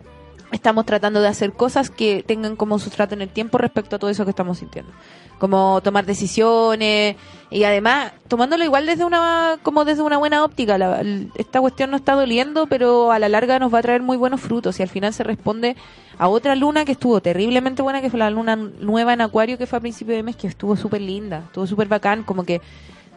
[0.51, 4.09] estamos tratando de hacer cosas que tengan como sustrato en el tiempo respecto a todo
[4.09, 4.91] eso que estamos sintiendo.
[5.39, 7.15] Como tomar decisiones
[7.50, 10.78] y además tomándolo igual desde una como desde una buena óptica.
[10.78, 11.02] La-
[11.36, 14.41] esta cuestión no está doliendo, pero a la larga nos va a traer muy buenos
[14.41, 15.76] frutos y al final se responde
[16.17, 19.67] a otra luna que estuvo terriblemente buena, que fue la luna nueva en Acuario, que
[19.67, 22.60] fue a principio de mes, que estuvo súper linda, estuvo súper bacán, como que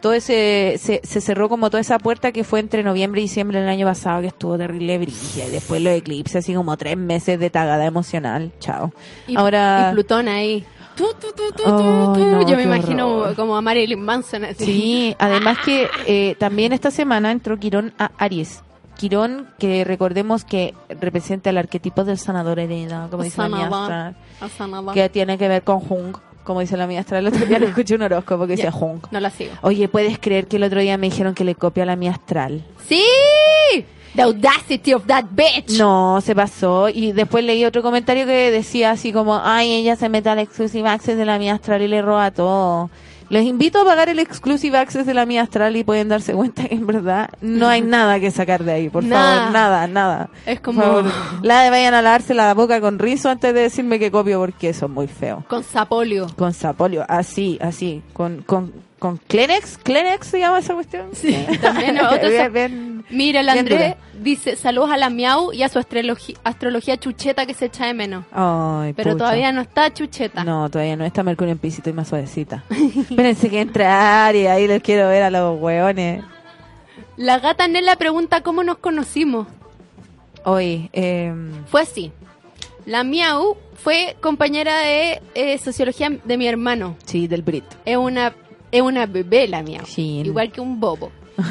[0.01, 3.59] todo ese se, se cerró como toda esa puerta que fue entre noviembre y diciembre
[3.59, 7.39] del año pasado que estuvo terrible brillo y después los eclipses así como tres meses
[7.39, 8.91] de tagada emocional chao
[9.27, 10.65] Y, ahora y Plutón ahí.
[10.95, 11.63] Tu, tu, Ay, tu.
[12.25, 13.35] no, Yo me imagino horror.
[13.35, 14.65] como a Marilyn Manson así.
[14.65, 18.61] sí además que eh, también esta semana entró Quirón a Aries
[18.97, 24.15] Quirón que recordemos que representa el arquetipo del sanador hereda como dice la mía astral,
[24.89, 27.57] A que tiene que ver con Jung como dice la mía astral el otro día
[27.59, 28.65] le escuché un horóscopo que Ya.
[28.65, 29.51] decía Jung No la sigo.
[29.61, 32.63] Oye, ¿puedes creer que el otro día me dijeron que le copia la mía astral?
[32.87, 33.03] ¡Sí!
[34.15, 35.77] The audacity of that bitch.
[35.77, 36.89] No, se pasó.
[36.89, 40.87] Y después leí otro comentario que decía así como, ay, ella se mete al exclusive
[40.89, 42.89] access de la mía astral y le roba todo.
[43.29, 46.67] Les invito a pagar el exclusive access de la mía astral y pueden darse cuenta
[46.67, 49.37] que en verdad no hay nada que sacar de ahí, por Nada.
[49.37, 50.29] favor, nada, nada.
[50.45, 51.05] Es Por como favor,
[51.41, 54.67] la de vayan a lavarse la boca con rizo antes de decirme que copio porque
[54.69, 55.45] eso es muy feo.
[55.47, 56.27] con sapolio.
[56.37, 61.07] Con sapolio, así, así, con, con, con Kleenex, Kleenex se llama esa cuestión.
[61.13, 65.79] Sí, también otro Bien, Mira, el Andrés dice saludos a la Miau y a su
[65.79, 68.25] astrología chucheta que se echa de menos.
[68.31, 69.23] Ay, Pero pucha.
[69.23, 70.43] todavía no está chucheta.
[70.43, 71.03] No, todavía no.
[71.03, 72.63] Está Mercurio en pisito y más suavecita.
[73.09, 76.23] Espérense que entra Aries, ahí les quiero ver a los hueones.
[77.17, 79.47] La gata Nela pregunta cómo nos conocimos.
[80.43, 81.33] Hoy, eh,
[81.65, 82.11] Fue así.
[82.85, 86.95] La Miau fue compañera de eh, sociología de mi hermano.
[87.05, 87.65] sí, del Brit.
[87.85, 88.33] Es una,
[88.71, 89.85] es una bebé la Miau.
[89.85, 90.21] Sí.
[90.25, 91.11] Igual que un bobo.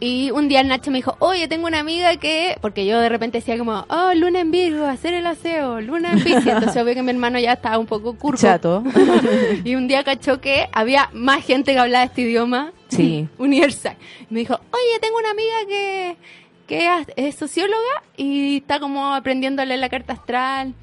[0.00, 2.58] Y un día Nacho me dijo, oye, tengo una amiga que...
[2.60, 6.22] Porque yo de repente decía como, oh, luna en Virgo, hacer el aseo, luna en
[6.22, 6.46] Piscis.
[6.46, 8.36] Entonces obvio que mi hermano ya estaba un poco curvo.
[8.36, 8.82] Chato.
[9.64, 13.28] Y un día cachó que había más gente que hablaba este idioma Sí.
[13.38, 13.96] universal.
[14.28, 16.16] Me dijo, oye, tengo una amiga que,
[16.66, 20.74] que es socióloga y está como aprendiendo a leer la carta astral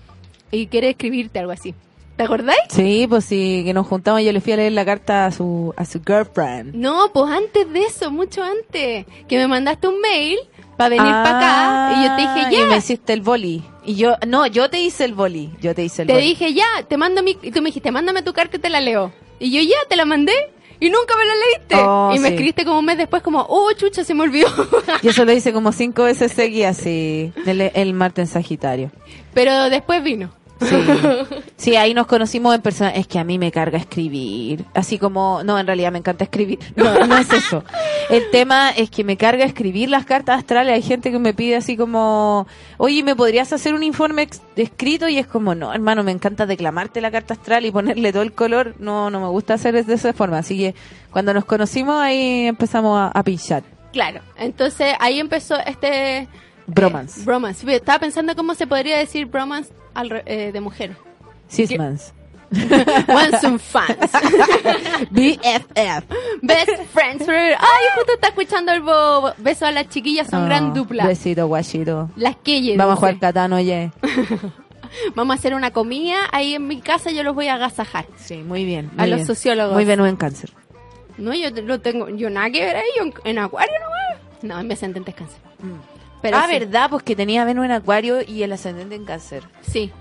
[0.52, 1.76] y quiere escribirte algo así.
[2.22, 2.60] ¿Te acordáis?
[2.70, 5.32] Sí, pues sí, que nos juntamos y yo le fui a leer la carta a
[5.32, 6.76] su, a su girlfriend.
[6.76, 10.38] No, pues antes de eso, mucho antes, que me mandaste un mail
[10.78, 13.64] para venir Ah, para acá y yo te dije, Y me ya, hiciste el boli.
[13.84, 15.50] Y yo, no, yo te hice el boli.
[15.62, 16.26] Yo te hice el te boli.
[16.28, 17.36] dije, ya, te mando mi...
[17.42, 19.12] Y tú me dijiste, mándame tu carta y te la leo.
[19.40, 20.34] Y yo ya, te la mandé.
[20.80, 21.76] Y nunca me la leíste.
[21.78, 22.34] Oh, y me sí.
[22.36, 24.48] escribiste como un mes después como, oh, chucha, se me olvidó.
[25.02, 27.34] Y eso lo hice como cinco veces seguidas, sí.
[27.48, 28.92] El, el martes en Sagitario.
[29.34, 30.32] Pero después vino.
[30.62, 30.76] Sí.
[31.58, 32.92] sí, ahí nos conocimos en persona.
[32.92, 34.66] Es que a mí me carga escribir.
[34.74, 36.60] Así como, no, en realidad me encanta escribir.
[36.76, 37.64] No, no es eso.
[38.10, 40.74] El tema es que me carga escribir las cartas astrales.
[40.74, 42.48] Hay gente que me pide así como,
[42.78, 45.08] oye, ¿me podrías hacer un informe escrito?
[45.08, 48.34] Y es como, no, hermano, me encanta declamarte la carta astral y ponerle todo el
[48.34, 48.76] color.
[48.80, 50.40] No, no me gusta hacer de esa forma.
[50.40, 50.76] Así que
[51.12, 53.64] cuando nos conocimos ahí empezamos a, a pinchar.
[53.92, 54.22] Claro.
[54.38, 56.28] Entonces ahí empezó este...
[56.74, 57.22] Bromance.
[57.22, 57.76] eh, bromance.
[57.76, 60.96] Estaba pensando cómo se podría decir bromance al re- eh, de mujer.
[61.48, 62.14] Sismans.
[63.08, 64.12] Want some fans.
[65.12, 66.04] BFF.
[66.42, 67.56] Best friends forever.
[67.60, 69.34] Ay, justo está escuchando el bobo.
[69.38, 71.06] Beso a las chiquillas, son Oh, gran dupla.
[71.08, 72.10] Besito, guachito.
[72.16, 73.92] Las que Vamos a jugar Catán, oye.
[75.16, 78.06] Vamos a hacer una comida ahí en mi casa, yo los voy a agasajar.
[78.18, 78.92] Sí, muy bien.
[78.98, 79.28] A los bien.
[79.28, 79.74] sociólogos.
[79.74, 80.52] Muy Venus en cáncer.
[81.18, 83.74] No, yo lo tengo, yo nada que ver ahí, yo en, en acuario
[84.42, 85.40] no No, en mi ascendente es cáncer.
[86.22, 89.44] Pero ah, sí, verdad, pues que tenía Venus en acuario y el ascendente en cáncer.
[89.62, 89.92] Sí.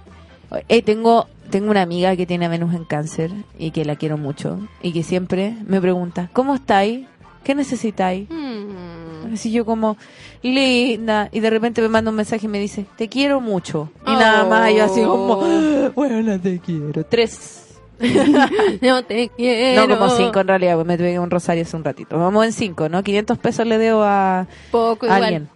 [0.68, 4.18] Eh, tengo, tengo una amiga que tiene a Venus en cáncer y que la quiero
[4.18, 7.06] mucho y que siempre me pregunta, ¿cómo estáis?
[7.44, 8.28] ¿Qué necesitáis?
[8.28, 9.32] Mm.
[9.32, 9.96] Así yo como,
[10.42, 11.28] linda.
[11.32, 13.90] Y de repente me manda un mensaje y me dice, te quiero mucho.
[14.06, 15.90] Y nada más, yo así como, Oh.
[15.94, 17.04] bueno, te quiero.
[17.04, 17.66] Tres.
[18.80, 19.86] No te quiero.
[19.86, 22.18] No, como cinco en realidad, pues me tuve un rosario hace un ratito.
[22.18, 23.02] Vamos en cinco, ¿no?
[23.02, 25.22] 500 pesos le debo a, Poco a igual.
[25.24, 25.48] alguien.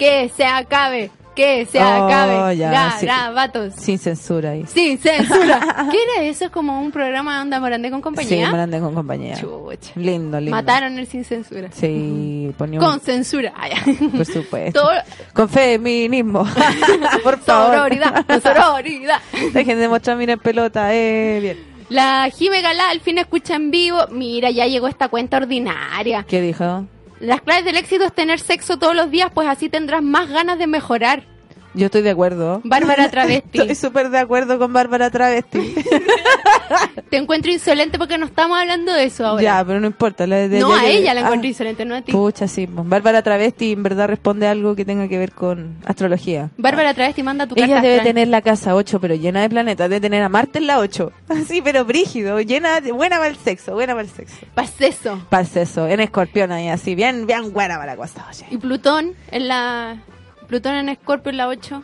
[0.00, 1.10] Que se acabe.
[1.36, 2.56] Que se Oh, acabe.
[2.56, 3.06] ya, sí.
[3.06, 3.74] Garabatos.
[3.76, 4.64] Sin censura ahí.
[4.66, 5.60] Sin censura.
[5.90, 6.46] ¿Qué era eso?
[6.46, 8.50] ¿Es como un programa de Onda Morandé con Sí, compañía?
[8.50, 9.36] me andé con compañía.
[9.36, 9.92] Chucha.
[9.94, 10.50] Lindo, lindo.
[10.50, 11.68] Mataron el sin censura.
[11.72, 13.52] Sí, ponía un- Con censura.
[14.16, 14.80] Por supuesto.
[14.82, 14.90] Todo-
[15.32, 16.44] Con feminismo.
[17.22, 17.74] Por favor.
[17.76, 19.20] Sororidad, sororidad.
[19.52, 21.70] Dejen de mostrarme en pelota, eh, bien.
[21.90, 23.98] La Jime Galá al fin escucha en vivo.
[24.10, 26.24] Mira, ya llegó esta cuenta ordinaria.
[26.28, 26.86] ¿Qué dijo?
[27.20, 30.58] Las claves del éxito es tener sexo todos los días, pues así tendrás más ganas
[30.58, 31.29] de mejorar.
[31.74, 32.60] Yo estoy de acuerdo.
[32.64, 33.60] Bárbara Travesti.
[33.60, 35.74] Estoy súper de acuerdo con Bárbara Travesti.
[37.10, 39.42] Te encuentro insolente porque no estamos hablando de eso ahora.
[39.42, 40.26] ya, pero no importa.
[40.26, 42.12] la- de- no, ya a ella la Ah, encuentro insolente, no a ti.
[42.12, 42.66] Pucha, sí.
[42.66, 46.50] pues, Bárbara Travesti en verdad responde algo que tenga que ver con astrología.
[46.56, 48.06] Bárbara Travesti manda tu Ella carta debe astral.
[48.14, 49.88] tener la casa 8, pero llena de planetas.
[49.90, 51.12] Debe tener a Marte en la 8.
[51.46, 52.40] Sí, pero brígido.
[52.40, 52.92] Llena de...
[52.92, 54.36] Buena para el sexo, buena para el sexo.
[54.54, 55.20] Paz eso.
[55.28, 55.88] Para el sexo.
[55.88, 56.94] En escorpión ahí, así.
[56.94, 58.26] Bien, bien buena para la cosa.
[58.28, 58.46] Oye.
[58.50, 59.96] Y Plutón en la...
[60.50, 61.82] Plutón en Escorpio en la 8.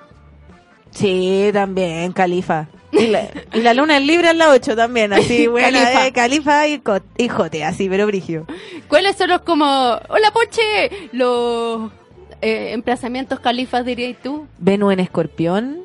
[0.90, 2.66] Sí, también, Califa.
[2.90, 6.12] Y la, y la luna en Libra en la 8 también, así, buena, Califa.
[6.12, 8.44] Califa y, co- y Jote, así, pero brígido.
[8.88, 9.64] ¿Cuáles son los como...
[10.08, 10.90] Hola, Poche!
[11.12, 11.92] Los
[12.40, 14.46] eh, emplazamientos califas, dirías tú.
[14.58, 15.78] Venus en escorpión,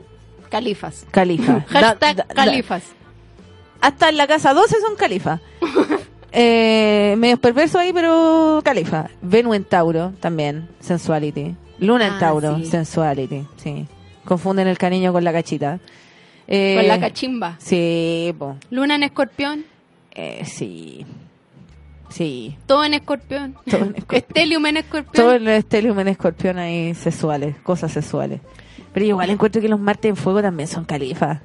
[0.50, 1.06] Califas.
[1.12, 1.62] Califa.
[1.70, 2.84] Hashtag Da- da- da- califas.
[3.80, 5.40] hasta en la casa 12 son Califa.
[6.32, 9.10] eh, medios perversos ahí, pero Califa.
[9.22, 11.56] Venus en Tauro, también, sensuality.
[11.82, 12.66] Luna en Ah, Tauro, sí.
[12.66, 13.86] sensuality, sí.
[14.24, 15.80] Confunden el cariño con la cachita.
[16.48, 17.56] Eh, Con la cachimba.
[17.60, 18.56] Sí, po.
[18.70, 19.66] Luna en Escorpión.
[20.12, 21.06] Eh, sí.
[22.10, 22.58] Sí.
[22.66, 23.56] Todo en Escorpión.
[23.70, 24.18] Todo en Escorpión.
[24.28, 25.14] Estelium en Escorpión.
[25.14, 28.42] Todo el estelium en escorpión ahí sexuales, cosas sexuales.
[28.94, 31.40] Pero igual encuentro que los Marte en fuego también son califas.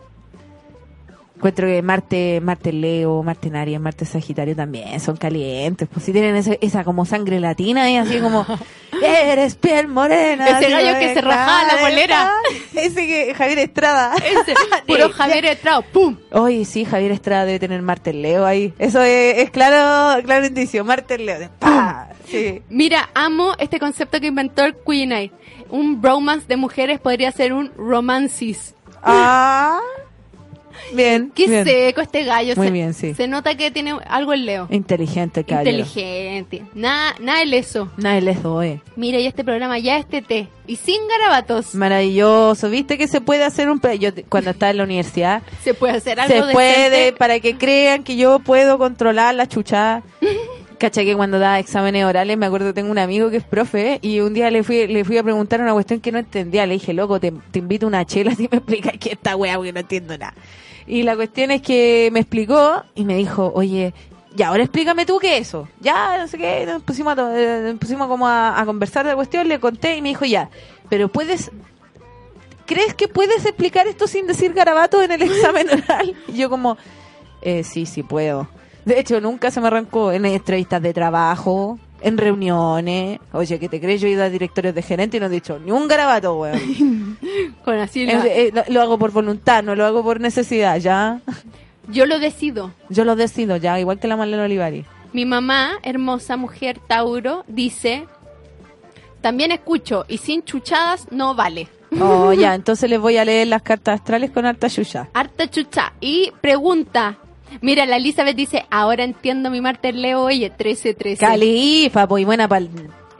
[1.36, 5.86] Encuentro que Marte, Marte Leo, Marte Aries, Marte Sagitario también son calientes.
[5.92, 8.46] Pues si tienen esa como sangre latina y así como,
[9.02, 10.58] eres piel morena.
[10.58, 12.32] Ese gallo que se rajaba la polera.
[12.74, 14.14] Ese que Javier Estrada.
[14.16, 14.54] Ese,
[14.86, 15.82] puro Javier Estrado.
[15.82, 16.16] ¡Pum!
[16.32, 18.72] Oye, sí, Javier Estrada debe tener Marte Leo ahí.
[18.78, 20.86] Eso es, es claro, claro indicio.
[20.86, 21.38] Marte Leo.
[21.38, 22.08] de ¡pa!
[22.28, 22.62] Sí.
[22.70, 25.32] Mira, amo este concepto que inventó el Queen Eye.
[25.68, 28.74] Un bromance de mujeres podría ser un romancis.
[29.02, 29.80] Ah.
[30.92, 31.32] Bien.
[31.34, 31.64] Qué bien.
[31.64, 32.54] seco este gallo.
[32.56, 33.14] Muy se, bien, sí.
[33.14, 34.68] Se nota que tiene algo en Leo.
[34.70, 35.78] Inteligente, caballero.
[35.78, 36.62] Inteligente.
[36.74, 37.90] Nada, nada de eso.
[37.96, 38.80] Nadie les doy.
[38.96, 40.48] Mira, y este programa ya es TT.
[40.66, 41.74] Y sin garabatos.
[41.74, 42.68] Maravilloso.
[42.70, 43.80] ¿Viste que se puede hacer un...
[43.98, 45.42] Yo cuando estaba en la universidad...
[45.62, 47.18] Se puede hacer algo se puede, decente.
[47.18, 50.02] para que crean que yo puedo controlar la chuchada.
[50.78, 54.20] Cacha que cuando daba exámenes orales, me acuerdo, tengo un amigo que es profe, y
[54.20, 56.66] un día le fui, le fui a preguntar una cuestión que no entendía.
[56.66, 59.56] Le dije, loco, te, te invito a una chela si me explicas qué esta wea,
[59.56, 60.34] porque no entiendo nada.
[60.86, 63.92] Y la cuestión es que me explicó y me dijo, oye,
[64.34, 65.68] ya, ahora explícame tú qué es eso.
[65.80, 69.10] Ya, no sé qué, nos pusimos, a, eh, nos pusimos como a, a conversar de
[69.12, 70.50] la cuestión, le conté y me dijo, ya,
[70.88, 71.50] pero puedes
[72.66, 76.14] ¿crees que puedes explicar esto sin decir garabato en el examen oral?
[76.28, 76.76] Y yo como,
[77.40, 78.48] eh, sí, sí puedo.
[78.84, 83.18] De hecho, nunca se me arrancó en entrevistas de trabajo, en reuniones.
[83.32, 84.00] Oye, ¿qué te crees?
[84.00, 87.18] Yo he ido a directorios de gerente y no he dicho ni un garabato, weón.
[87.64, 91.20] Con así la- eh, lo, lo hago por voluntad, no lo hago por necesidad, ¿ya?
[91.88, 92.72] Yo lo decido.
[92.88, 93.78] Yo lo decido, ¿ya?
[93.80, 94.84] Igual que la Marlene Olivari.
[95.12, 98.06] Mi mamá, hermosa mujer Tauro, dice,
[99.20, 101.68] también escucho y sin chuchadas no vale.
[102.00, 105.08] Oh, ya, entonces les voy a leer las cartas astrales con harta yuya.
[105.14, 105.92] Harta chucha.
[106.00, 107.16] Y pregunta.
[107.60, 111.18] Mira, la Elizabeth dice, ahora entiendo mi Marte Leo, oye, 13-13.
[111.18, 112.66] Califa, pues, y buena para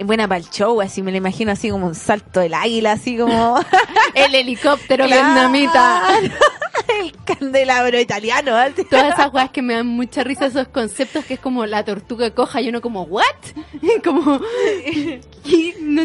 [0.04, 3.16] buena para el show, así me lo imagino así como un salto del águila, así
[3.16, 3.58] como...
[4.14, 5.24] El helicóptero Claro.
[5.24, 6.02] vietnamita.
[6.88, 8.52] el candelabro italiano.
[8.90, 12.30] Todas esas weas que me dan mucha risa, esos conceptos que es como la tortuga
[12.30, 13.24] coja y uno como, ¿what?
[14.04, 14.40] como,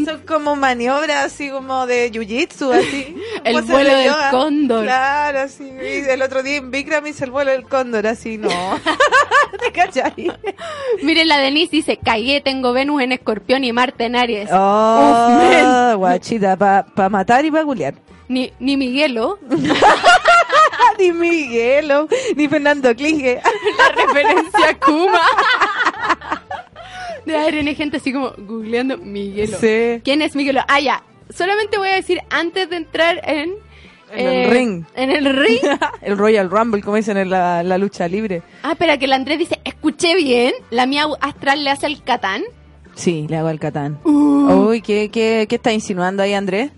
[0.06, 3.15] Son como maniobras así como de jiu-jitsu, así.
[3.44, 4.84] El vuelo de del cóndor.
[4.84, 5.63] Claro, así.
[5.63, 8.50] Y el otro día en Bikram hice el vuelo del cóndor, así, no.
[9.60, 10.32] ¿Te cachai?
[11.02, 14.50] Miren, la Denise dice, cagué, tengo Venus en escorpión y Marte en Aries.
[14.52, 17.96] Oh, guachita, para pa matar y para culiar.
[18.28, 19.39] Ni, ni Miguelo,
[21.21, 23.41] Miguelo, ni Fernando Klinge.
[23.77, 25.21] la referencia a Kuma.
[27.25, 29.57] De haber gente así como googleando Miguelo.
[29.60, 30.01] Sí.
[30.03, 30.62] ¿Quién es Miguelo?
[30.67, 31.03] Ah, ya.
[31.29, 33.53] Solamente voy a decir antes de entrar en...
[34.13, 34.84] En el ring.
[34.95, 35.62] En el ring.
[36.01, 38.41] el Royal Rumble, como dicen en la, la lucha libre.
[38.63, 42.43] Ah, espera, que el Andrés dice, escuché bien, la mía astral le hace el Catán.
[42.95, 43.99] Sí, le hago al Catán.
[44.03, 44.67] Uh.
[44.67, 46.71] Uy, ¿qué, qué, ¿qué está insinuando ahí, Andrés?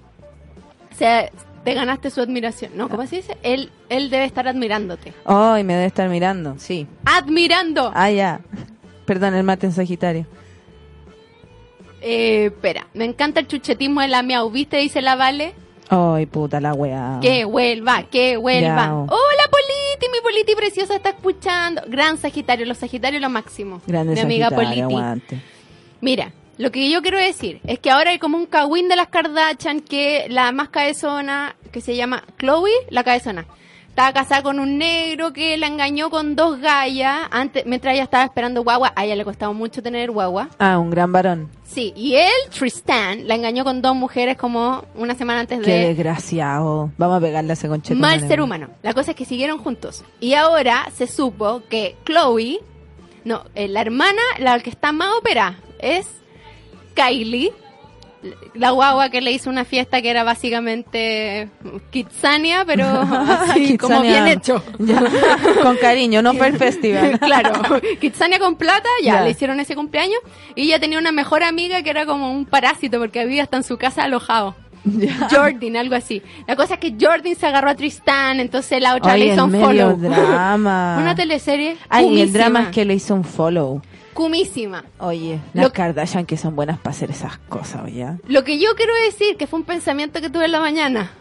[0.91, 1.27] O sea,
[1.63, 2.71] te ganaste su admiración.
[2.75, 3.37] No, ¿cómo se dice?
[3.43, 5.13] Él, él debe estar admirándote.
[5.25, 6.87] Ay, me debe estar mirando, sí.
[7.05, 7.91] ¡Admirando!
[7.93, 8.41] Ah, ya.
[9.05, 10.25] Perdón, el mate en Sagitario.
[12.01, 14.49] Eh, espera, me encanta el chuchetismo de la miau.
[14.49, 14.77] ¿Viste?
[14.77, 15.53] Dice la Vale.
[15.89, 17.19] Ay, puta la weá.
[17.21, 18.67] Que vuelva, que vuelva.
[18.85, 18.93] Ya.
[18.93, 21.81] Hola, Politi, mi Politi preciosa está escuchando.
[21.87, 23.81] Gran Sagitario, los Sagitarios lo máximo.
[23.87, 24.95] Grande mi amiga Sagitario, Politi.
[24.95, 25.41] aguante.
[26.01, 29.07] Mira, lo que yo quiero decir es que ahora hay como un cagüín de las
[29.07, 33.45] Kardashian que la más cabezona, que se llama Chloe, la cabezona.
[33.89, 38.23] estaba casada con un negro que la engañó con dos gallas antes, mientras ella estaba
[38.23, 38.93] esperando guagua.
[38.95, 40.49] A ella le costaba mucho tener guagua.
[40.59, 41.49] Ah, un gran varón.
[41.63, 45.87] Sí, y él, Tristan, la engañó con dos mujeres como una semana antes Qué de...
[45.87, 46.91] desgraciado.
[46.97, 47.99] Vamos a pegarle a ese concheto.
[47.99, 48.69] Mal ser humano.
[48.83, 50.03] La cosa es que siguieron juntos.
[50.19, 52.59] Y ahora se supo que Chloe,
[53.25, 56.07] no, eh, la hermana, la que está más operada, es
[56.93, 57.51] Kylie,
[58.53, 61.49] la guagua que le hizo una fiesta que era básicamente
[61.91, 64.63] Kitsania, pero así como bien hecho.
[64.79, 65.01] Ya,
[65.61, 67.19] con cariño, no fue el festival.
[67.19, 67.61] claro,
[67.99, 69.21] Kitsania con plata, ya, Ya.
[69.23, 70.19] le hicieron ese cumpleaños.
[70.55, 73.63] Y ella tenía una mejor amiga que era como un parásito porque vivía hasta en
[73.63, 74.55] su casa alojado.
[75.31, 76.21] Jordan, algo así.
[76.45, 79.45] La cosa es que Jordan se agarró a Tristan, entonces la otra Oye, le hizo
[79.45, 79.95] un follow.
[79.97, 80.97] drama.
[81.01, 81.77] Una teleserie.
[81.89, 83.81] Ay, y el drama es que le hizo un follow.
[84.13, 84.83] Cumísima.
[84.99, 88.07] Oye, Lo- las Kardashian que son buenas para hacer esas cosas, oye.
[88.27, 91.11] Lo que yo quiero decir, que fue un pensamiento que tuve en la mañana.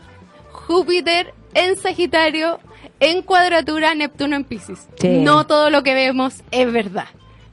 [0.52, 2.59] Júpiter en Sagitario,
[3.00, 4.88] en cuadratura, Neptuno en Pisces.
[4.98, 5.09] Sí.
[5.20, 7.07] No todo lo que vemos es verdad.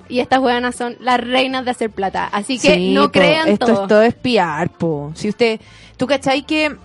[0.07, 2.27] Y estas buenas son las reinas de hacer plata.
[2.31, 3.81] Así que Sí, no po, crean esto todo.
[3.83, 5.11] es todo espiar, po.
[5.15, 5.59] Si usted,
[5.97, 6.75] tú cachai que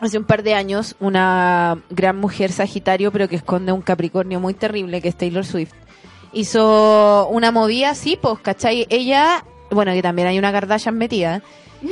[0.00, 4.54] hace un par de años una gran mujer Sagitario, pero que esconde un Capricornio muy
[4.54, 5.72] terrible, que es Taylor Swift,
[6.34, 11.42] hizo una movida así, pues, cachai, ella, bueno, que también hay una Kardashian metida,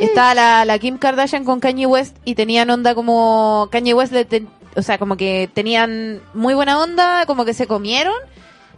[0.00, 4.24] estaba la, la Kim Kardashian con Kanye West y tenían onda como Kanye West, le
[4.24, 8.14] ten- o sea, como que tenían muy buena onda, como que se comieron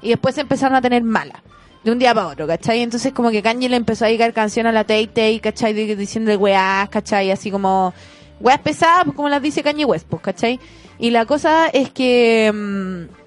[0.02, 1.42] y después empezaron a tener mala.
[1.84, 2.80] De un día para otro, ¿cachai?
[2.80, 5.72] Entonces como que Kanye le empezó a dedicar canción a la Tay Tay, ¿cachai?
[5.74, 7.30] De- Diciendo weás, ¿cachai?
[7.30, 7.92] Así como
[8.40, 10.58] weás pesadas, pues como las dice Kanye West, pues, ¿cachai?
[10.98, 12.50] Y la cosa es que...
[12.52, 13.23] mm,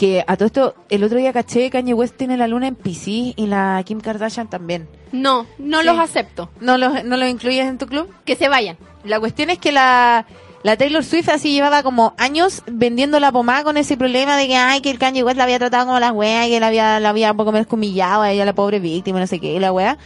[0.00, 2.74] que a todo esto, el otro día caché que Kanye West tiene la luna en
[2.74, 4.88] Pisces y la Kim Kardashian también.
[5.12, 5.86] No, no Sí.
[5.86, 6.48] los acepto.
[6.58, 8.08] ¿No los, ¿No los incluyes en tu club?
[8.24, 8.78] Que se vayan.
[9.04, 10.24] La cuestión es que la,
[10.62, 14.56] la Taylor Swift así llevaba como años vendiendo la pomada con ese problema de que,
[14.56, 16.98] ay, que el Kanye West la había tratado como la wea, y que la había,
[16.98, 19.58] la había un poco menos humillado a ella, la pobre víctima, no sé qué, y
[19.58, 19.98] la wea.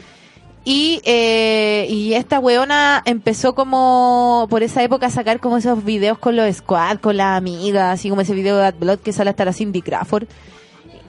[0.65, 6.19] Y, eh, y esta weona empezó como por esa época a sacar como esos videos
[6.19, 9.45] con los squad, con las amigas, así como ese video de Blood que sale hasta
[9.45, 10.27] la Cindy Crawford.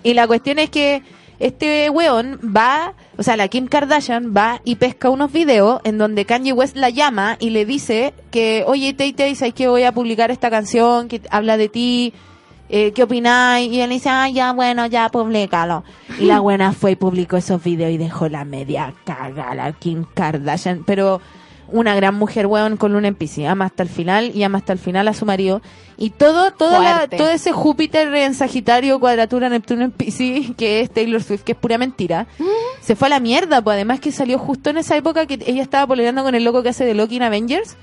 [0.04, 1.04] Y la cuestión es que
[1.40, 6.26] este weón va, o sea, la Kim Kardashian va y pesca unos videos en donde
[6.26, 9.94] Kanye West la llama y le dice que, oye, Tay Tay, ¿sabes que voy a
[9.94, 12.14] publicar esta canción que habla de ti?
[12.70, 13.72] Eh, ¿Qué opináis?
[13.72, 15.84] Y él dice, ah, ya, bueno, ya, públicalo.
[16.20, 20.06] Y la buena fue y publicó esos videos y dejó la media caga la Kim
[20.14, 20.84] Kardashian.
[20.86, 21.22] Pero
[21.68, 23.48] una gran mujer, weón, con luna en Piscis.
[23.48, 25.62] Ama hasta el final y ama hasta el final a su marido.
[25.98, 30.92] Y todo, todo, la- todo ese Júpiter en Sagitario, cuadratura Neptuno en Piscis, que es
[30.92, 32.28] Taylor Swift, que es pura mentira,
[32.82, 33.62] se fue a la mierda.
[33.64, 36.64] Pues además que salió justo en esa época que ella estaba peleando con el loco
[36.64, 37.78] que hace de Loki en Avengers.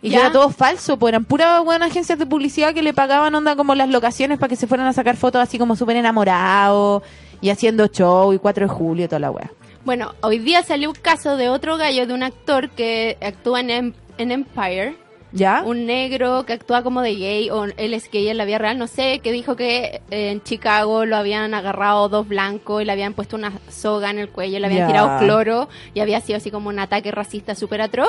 [0.00, 0.20] Y Ya.
[0.20, 3.74] era todo falso, pues eran puras buenas agencias de publicidad que le pagaban onda como
[3.74, 7.02] las locaciones para que se fueran a sacar fotos así como súper enamorados
[7.40, 9.50] y haciendo show y 4 de julio y toda la wea.
[9.84, 13.70] Bueno, hoy día salió un caso de otro gallo, de un actor que actúa en,
[13.70, 14.96] Em- en Empire.
[15.30, 15.62] ¿Ya?
[15.62, 18.78] Un negro que actúa como de gay, o él es gay en la vida real,
[18.78, 22.92] no sé, que dijo que eh, en Chicago lo habían agarrado dos blancos y le
[22.92, 24.86] habían puesto una soga en el cuello, le habían Ya.
[24.86, 28.08] tirado cloro y había sido así como un ataque racista súper atroz.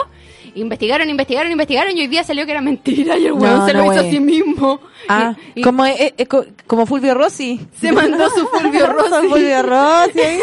[0.56, 3.74] Investigaron, investigaron, investigaron y hoy día salió que era mentira y el No, weón se
[3.74, 4.80] no, lo hizo a sí mismo.
[5.10, 7.60] Ah, Y- y como, eh, eh, co- como Fulvio Rossi.
[7.80, 9.28] se mandó su Fulvio Rossi.
[9.28, 10.40] Fulvio Rossi.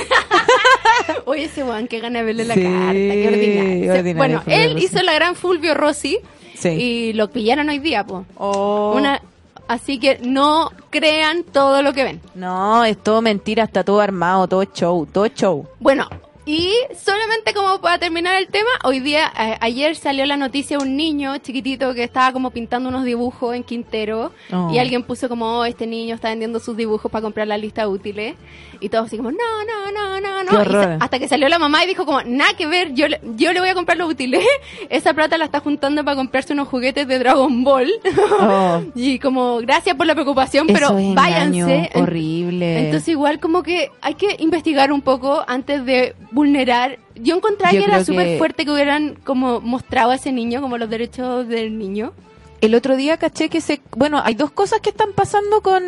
[1.24, 3.92] Oye, ese weón, que gana de verle la Sí, carta, qué ordinario.
[3.92, 4.84] Ordinario, bueno, él Rossi.
[4.86, 6.18] hizo la gran Fulvio Rossi
[6.56, 6.68] Sí.
[6.68, 8.24] y lo pillaron hoy día, po.
[8.36, 8.94] Oh.
[8.96, 9.20] Una,
[9.68, 12.20] así que no crean todo lo que ven.
[12.34, 15.66] No, es todo mentira, está todo armado, todo show, todo show.
[15.80, 16.08] Bueno,
[16.46, 20.84] y solamente como para terminar el tema, hoy día, a- ayer salió la noticia de
[20.84, 24.70] un niño chiquitito que estaba como pintando unos dibujos en Quintero Oh.
[24.72, 27.88] y alguien puso como, oh, este niño está vendiendo sus dibujos para comprar la lista
[27.88, 28.34] útiles
[28.80, 30.98] y todos así como, no, no, no, no, no.
[31.00, 33.60] Hasta que salió la mamá y dijo como, nada que ver, yo le, yo le
[33.60, 34.44] voy a comprar los útiles.
[34.88, 37.90] Esa plata la está juntando para comprarse unos juguetes de Dragon Ball.
[38.38, 38.82] Oh.
[38.94, 41.90] y como, gracias por la preocupación, Eso pero es váyanse.
[41.94, 42.78] horrible.
[42.86, 46.98] entonces igual como que hay que investigar un poco antes de vulnerar.
[47.16, 50.60] Yo encontré Yo que era súper que- fuerte que hubieran como mostrado a ese niño
[50.60, 52.12] como los derechos del niño.
[52.60, 53.80] El otro día caché que se...
[53.96, 55.82] Bueno, hay dos cosas que están pasando con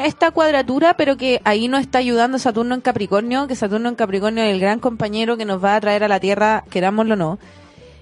[0.00, 4.42] esta cuadratura, pero que ahí nos está ayudando Saturno en Capricornio, que Saturno en Capricornio
[4.44, 7.38] es el gran compañero que nos va a traer a la Tierra, querámoslo o no.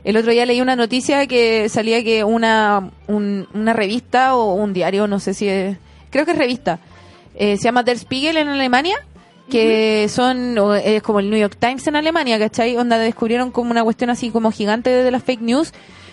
[0.05, 4.73] El otro día leí una noticia que salía que una, un- una revista o un
[4.73, 5.77] diario, no sé si es...
[6.11, 6.79] Creo que es revista.
[7.35, 8.97] eh, se llama Der Spiegel en Alemania,
[9.51, 12.77] que son, es como el New York Times en Alemania, ¿cachai?
[12.77, 15.73] Onda descubrieron como una cuestión así como gigante de las fake news,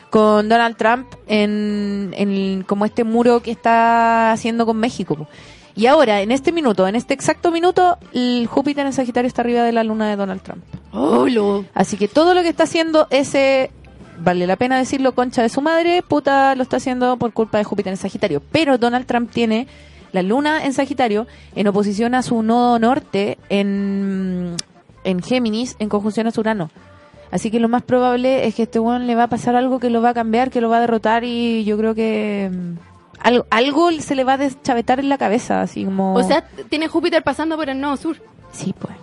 [0.09, 5.27] con Donald Trump en, en como este muro que está haciendo con México.
[5.75, 9.63] Y ahora, en este minuto, en este exacto minuto, el Júpiter en Sagitario está arriba
[9.63, 10.63] de la luna de Donald Trump.
[10.91, 13.69] Oh, lo- Así que todo lo que está haciendo ese,
[14.17, 17.63] vale la pena decirlo, concha de su madre, puta, lo está haciendo por culpa de
[17.63, 18.41] Júpiter en Sagitario.
[18.51, 19.67] Pero Donald Trump tiene
[20.11, 24.55] la luna en Sagitario en oposición a su nodo norte en,
[25.03, 26.69] en Géminis en conjunción a su Urano.
[27.31, 29.89] Así que lo más probable es que este weón le va a pasar algo que
[29.89, 32.73] lo va a cambiar, que lo va a derrotar y yo creo que mm,
[33.19, 36.15] algo, algo se le va a deschavetar en la cabeza, así como...
[36.15, 38.17] O sea, tiene Júpiter pasando por el nodo sur.
[38.51, 38.93] sí, pues.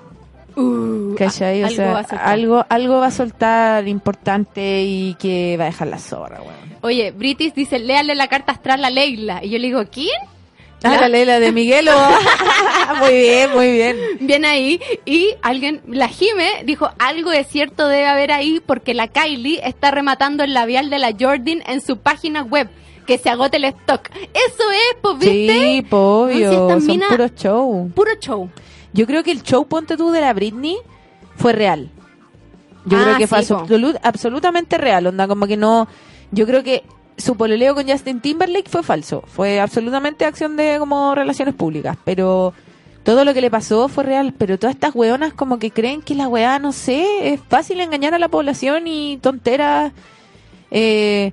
[0.56, 1.64] Uh, ¿Cachai?
[1.64, 2.28] O algo sea, va a soltar.
[2.28, 6.78] algo, algo va a soltar importante y que va a dejar la zorra, weón.
[6.82, 9.42] Oye, British dice, léale la carta astral a Leila.
[9.42, 10.14] Y yo le digo, ¿quién?
[10.84, 11.92] Ah, la Leila de Miguelo.
[13.00, 13.96] muy bien, muy bien.
[14.20, 14.80] Bien ahí.
[15.04, 19.90] Y alguien, la Jime, dijo, algo de cierto debe haber ahí porque la Kylie está
[19.90, 22.68] rematando el labial de la Jordan en su página web.
[23.06, 24.08] Que se agote el stock.
[24.14, 25.58] Eso es, pues, ¿viste?
[25.58, 26.76] Sí, po, No, si obvio.
[26.80, 27.90] mina- puros show.
[27.94, 28.48] Puro show.
[28.94, 30.76] Yo creo que el show, ponte tú, de la Britney
[31.36, 31.90] fue real.
[32.86, 33.56] Yo Ah, creo que fue po.
[33.66, 35.06] absolut- absolutamente real.
[35.06, 35.86] Onda, como que no.
[36.30, 36.82] Yo creo que
[37.16, 39.22] su pololeo con Justin Timberlake fue falso.
[39.26, 41.96] Fue absolutamente acción de como relaciones públicas.
[42.04, 42.54] Pero
[43.02, 44.34] todo lo que le pasó fue real.
[44.36, 48.14] Pero todas estas weonas como que creen que la weá, no sé, es fácil engañar
[48.14, 49.92] a la población y tonteras.
[50.70, 51.32] Eh,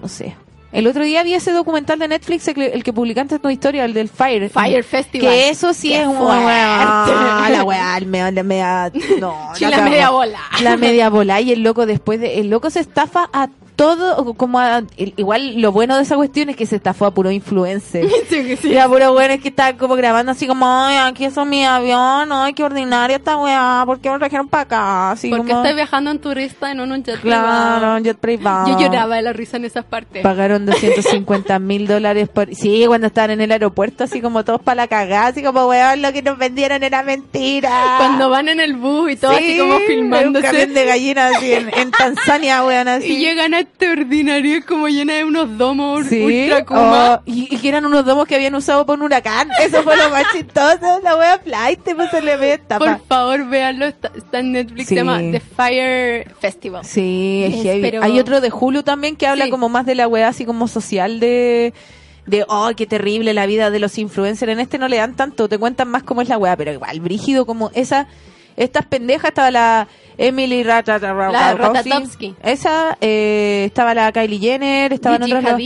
[0.00, 0.36] no sé.
[0.72, 3.50] El otro día vi ese documental de Netflix, el que, el que publicaste en tu
[3.50, 4.48] historia, el del Fire.
[4.48, 5.28] Fire Festival.
[5.28, 7.48] Que eso sí Qué es una weá.
[7.50, 8.90] La weá, la media,
[9.20, 10.40] no, la media bola.
[10.62, 14.58] La media bola y el loco después de, el loco se estafa a todo, como
[14.58, 18.06] a, igual lo bueno de esa cuestión es que se estafó a puro influencer.
[18.64, 22.30] Era puro bueno es que estaba como grabando así como, ay, aquí es mi avión,
[22.32, 25.10] ay, qué ordinaria esta weá, ¿por qué me trajeron para acá?
[25.12, 27.96] Así Porque como, estoy viajando en turista en un jet claro, privado.
[27.96, 28.68] un jet privado.
[28.68, 30.22] Yo lloraba de la risa en esas partes.
[30.22, 32.54] Pagaron 250 mil dólares por...
[32.54, 36.02] Sí, cuando estaban en el aeropuerto, así como todos para la cagada, así como, weón,
[36.02, 37.96] lo que nos vendieron era mentira.
[37.98, 40.46] Cuando van en el bus y todo así como era Un filmándose.
[40.46, 43.12] camión de gallinas así en, en Tanzania, weón, así.
[43.14, 47.14] Y llegan a ordinario como llena de unos domos Sí, ultra kuma.
[47.16, 49.48] oh, y, y que eran unos domos que habían usado por un huracán.
[49.60, 51.00] Eso fue lo más chistoso.
[51.02, 53.86] La wea flight, pues se le ve Por favor, véanlo.
[53.86, 54.88] Está, está en Netflix.
[54.88, 54.94] Sí.
[54.94, 56.84] Se llama The Fire Festival.
[56.84, 57.80] Sí, es heavy.
[57.82, 59.50] pero- Hay otro de Hulu también que habla Sí.
[59.50, 61.72] como más de la wea así como social de
[62.24, 65.48] de oh qué terrible la vida de los influencers en este no le dan tanto
[65.48, 68.06] te cuentan más cómo es la wea pero igual brígido como esa
[68.56, 69.88] estas pendejas estaba la
[70.18, 72.34] Emily Ratatowski.
[72.42, 75.56] esa eh, estaba la Kylie Jenner estaban otras.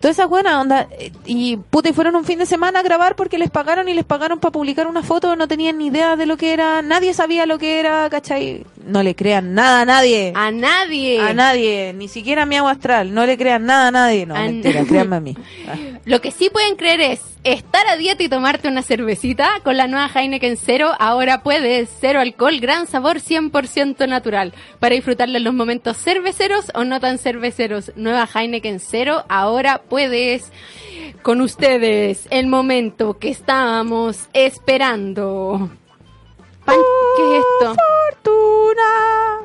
[0.00, 3.16] Todas esas buenas onda eh, y puta y fueron un fin de semana a grabar
[3.16, 6.26] porque les pagaron y les pagaron para publicar una foto, no tenían ni idea de
[6.26, 8.64] lo que era, nadie sabía lo que era, ¿cachai?
[8.86, 10.32] No le crean nada a nadie.
[10.36, 11.20] A nadie.
[11.20, 14.36] A nadie, ni siquiera a mi agua astral, no le crean nada a nadie, no,
[14.36, 15.36] A mentira, créanme a mí.
[15.68, 15.74] Ah.
[16.04, 19.86] Lo que sí pueden creer es estar a dieta y tomarte una cervecita con la
[19.86, 20.92] nueva Heineken Cero.
[20.98, 21.88] Ahora puedes.
[22.00, 24.54] Cero alcohol, gran sabor, 100% natural.
[24.80, 27.92] Para disfrutarle los momentos cerveceros o no tan cerveceros.
[27.96, 29.24] Nueva Heineken Cero.
[29.28, 30.52] Ahora puedes.
[31.22, 35.68] Con ustedes, el momento que estábamos esperando.
[36.64, 36.76] Pan-
[37.16, 37.74] ¿Qué es esto?
[38.12, 39.40] Fortuna.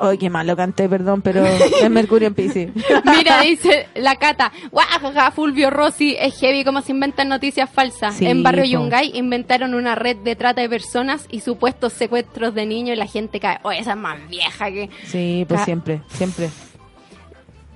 [0.00, 2.68] Ay, qué malo canté, perdón, pero es Mercurio en Piscis.
[3.04, 8.16] Mira, dice la cata, guajaja, Fulvio Rossi, es heavy como se inventan noticias falsas.
[8.16, 8.70] Sí, en Barrio po.
[8.70, 13.06] Yungay inventaron una red de trata de personas y supuestos secuestros de niños y la
[13.06, 13.58] gente cae.
[13.62, 14.90] Oh, esa es más vieja que...
[15.06, 16.50] Sí, pues Ca- siempre, siempre.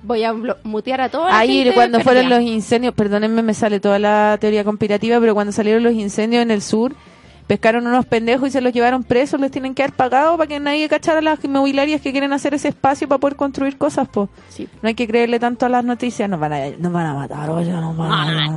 [0.03, 0.33] Voy a
[0.63, 4.63] mutear a toda la Ahí cuando fueron los incendios, perdónenme, me sale toda la teoría
[4.63, 6.93] conspirativa, pero cuando salieron los incendios en el sur,
[7.47, 10.59] pescaron unos pendejos y se los llevaron presos, les tienen que haber pagado para que
[10.59, 14.29] nadie cachara las inmobiliarias que quieren hacer ese espacio para poder construir cosas, pues.
[14.49, 14.67] Sí.
[14.81, 17.49] No hay que creerle tanto a las noticias, nos van a, nos van a matar,
[17.49, 18.55] oye, nos van a,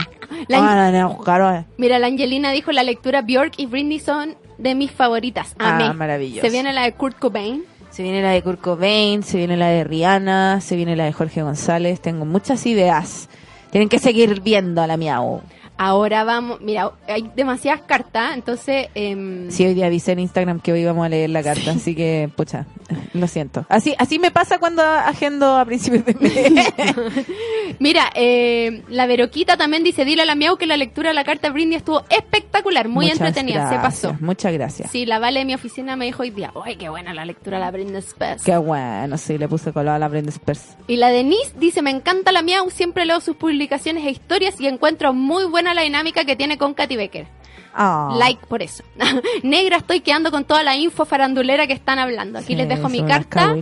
[0.48, 1.64] La- nos van a buscar, oye.
[1.78, 5.54] Mira, la Angelina dijo, la lectura Bjork y Britney son de mis favoritas.
[5.58, 5.94] Ah, Amé.
[5.94, 6.42] maravilloso.
[6.46, 7.62] Se viene la de Kurt Cobain.
[7.90, 11.12] Se viene la de Kurt Cobain, se viene la de Rihanna, se viene la de
[11.12, 13.28] Jorge González, tengo muchas ideas.
[13.70, 15.42] Tienen que seguir viendo a la miau.
[15.82, 18.88] Ahora vamos, mira, hay demasiadas cartas, entonces...
[18.94, 21.94] em, Sí, hoy día avisé en Instagram que hoy íbamos a leer la carta, así
[21.94, 22.66] que, pucha,
[23.14, 23.64] lo siento.
[23.70, 27.24] Así así me pasa cuando agendo a principios de mes.
[27.78, 31.24] Mira, eh, la Veroquita también dice, dile a la Miau que la lectura de la
[31.24, 34.16] carta Britney estuvo espectacular, muy Muchas entretenida, se pasó.
[34.20, 34.90] Muchas gracias.
[34.90, 37.56] Sí, la Vale de mi oficina me dijo hoy día, ¡ay, qué buena la lectura
[37.56, 38.42] de la Britney Spears!
[38.42, 40.76] Qué bueno, sí, le puse color a la Brenda Spears.
[40.88, 44.66] Y la Denise dice, me encanta la Miau, siempre leo sus publicaciones e historias y
[44.66, 47.26] encuentro muy buena la dinámica que tiene con Katy Becker.
[47.74, 48.14] Ah.
[48.16, 48.82] Like por eso.
[49.42, 52.38] Negra, estoy quedando con toda la info farandulera que están hablando.
[52.38, 53.54] Aquí Sí, les dejo mi carta.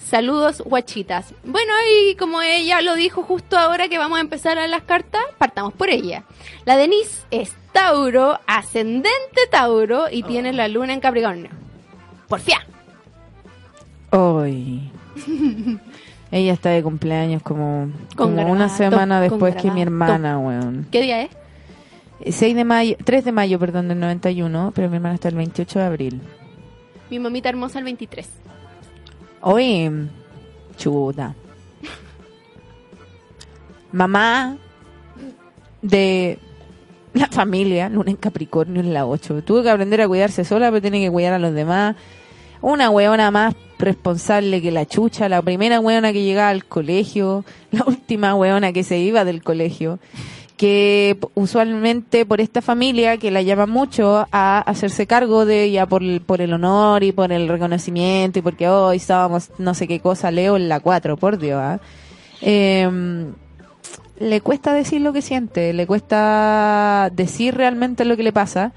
[0.00, 1.32] Saludos, guachitas.
[1.44, 1.72] Bueno,
[2.08, 5.72] y como ella lo dijo justo ahora que vamos a empezar a las cartas, partamos
[5.72, 6.24] por ella.
[6.64, 11.50] La Denise es Tauro, ascendente Tauro y tiene la luna en Capricornio.
[12.28, 12.66] Porfía.
[14.10, 14.90] Hoy.
[16.34, 20.84] Ella está de cumpleaños como, como una semana después que mi hermana, weón.
[20.90, 21.30] ¿Qué día es?
[22.28, 25.78] 6 de mayo, 3 de mayo, perdón, del 91, pero mi hermana está el 28
[25.78, 26.20] de abril.
[27.08, 28.28] Mi mamita hermosa el 23.
[29.42, 30.08] Hoy,
[30.76, 31.36] chuta.
[33.92, 34.56] Mamá
[35.82, 36.40] de
[37.12, 39.44] la familia, luna en Capricornio en la 8.
[39.44, 41.94] Tuvo que aprender a cuidarse sola, pero tiene que cuidar a los demás.
[42.64, 47.84] Una weona más responsable que la chucha, la primera weona que llegaba al colegio, la
[47.86, 49.98] última weona que se iba del colegio,
[50.56, 56.02] que usualmente por esta familia que la llama mucho a hacerse cargo de ella por
[56.02, 60.56] el, honor y por el reconocimiento y porque hoy estábamos no sé qué cosa, leo
[60.56, 61.60] en la 4, por Dios.
[61.62, 61.80] ¿ah?
[62.40, 63.34] Em,
[64.18, 68.72] le cuesta decir lo que siente, le cuesta decir realmente lo que le pasa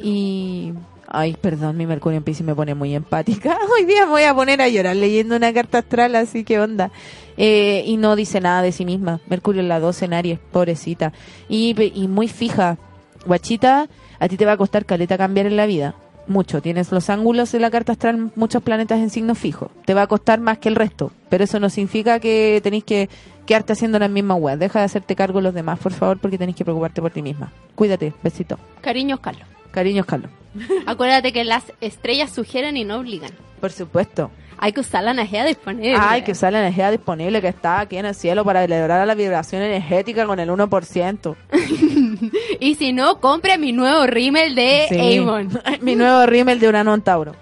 [0.00, 0.72] y...
[1.18, 3.56] Ay, perdón, mi Mercurio en Piscis me pone muy empática.
[3.74, 6.90] Hoy día me voy a poner a llorar leyendo una carta astral, así que onda.
[7.38, 9.20] Eh, y no dice nada de sí misma.
[9.26, 11.14] Mercurio en la 12 en Aries, pobrecita.
[11.48, 11.74] Y,
[12.06, 12.76] muy fija.
[13.24, 13.88] Guachita,
[14.20, 15.94] a ti te va a costar caleta cambiar en la vida.
[16.26, 16.60] Mucho.
[16.60, 19.70] Tienes los ángulos de la carta astral, muchos planetas en signo fijo.
[19.86, 21.12] Te va a costar más que el resto.
[21.30, 23.08] Pero eso no significa que tenéis que
[23.46, 24.58] quedarte haciendo la misma web.
[24.58, 27.54] Deja de hacerte cargo los demás, por favor, porque tenéis que preocuparte por ti misma.
[27.74, 28.12] Cuídate.
[28.22, 28.58] Besito.
[28.82, 29.55] Cariños, Carlos.
[29.76, 30.30] Cariños, Carlos.
[30.86, 33.30] Acuérdate que las estrellas sugieren y no obligan.
[33.60, 34.30] Por supuesto.
[34.56, 35.98] Hay que usar la energía disponible.
[36.00, 39.14] Hay que usar la energía disponible que está aquí en el cielo para celebrar la
[39.14, 41.36] vibración energética con el 1%.
[42.58, 45.18] Y si no, compre mi nuevo rímel de Sí.
[45.18, 45.50] Avon.
[45.82, 47.36] Mi nuevo rímel de Urano en Tauro.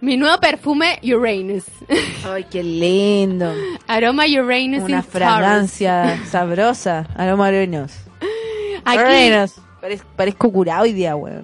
[0.00, 1.62] Mi nuevo perfume Uranus.
[2.28, 3.54] Ay, qué lindo.
[3.86, 7.06] Aroma Uranus Una fragancia sabrosa.
[7.16, 7.92] Aroma Uranus.
[8.84, 9.54] Aquí, Uranus.
[9.84, 11.42] Parez- parezco curado hoy día, weón.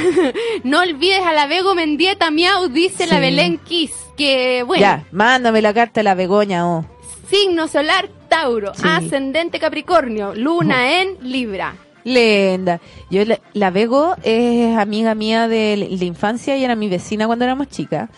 [0.64, 3.20] no olvides a la Bego Mendieta Miau, dice la Sí.
[3.20, 3.92] Belén Kiss.
[4.16, 6.86] Que, bueno, Ya, mándame la carta de la Begoña, oh.
[7.28, 8.82] signo solar Tauro, Sí.
[8.86, 11.74] ascendente Capricornio, luna en Libra.
[12.04, 12.80] Linda.
[13.10, 17.44] Yo la, la Bego es amiga mía de, de infancia y era mi vecina cuando
[17.44, 18.08] éramos chicas.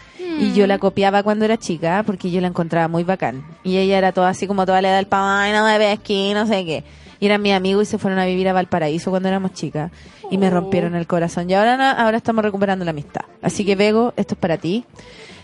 [0.41, 3.45] Y yo la copiaba cuando era chica porque yo la encontraba muy bacán.
[3.65, 5.99] Y ella era toda así como toda la edad del pavo, ay, no me ves
[5.99, 6.85] aquí, no sé qué.
[7.21, 9.91] Y eran mis amigos y se fueron a vivir a Valparaíso cuando éramos chicas.
[10.31, 11.51] Y me rompieron el corazón.
[11.51, 13.23] Y ahora, ahora estamos recuperando la amistad.
[13.43, 14.85] Así que, Bego, esto es para ti.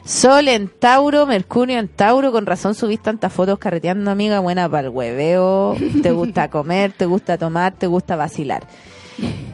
[0.05, 4.89] Sol en Tauro, Mercurio en Tauro, con razón subís tantas fotos carreteando, amiga, buena para
[4.89, 8.67] el hueveo, te gusta comer, te gusta tomar, te gusta vacilar.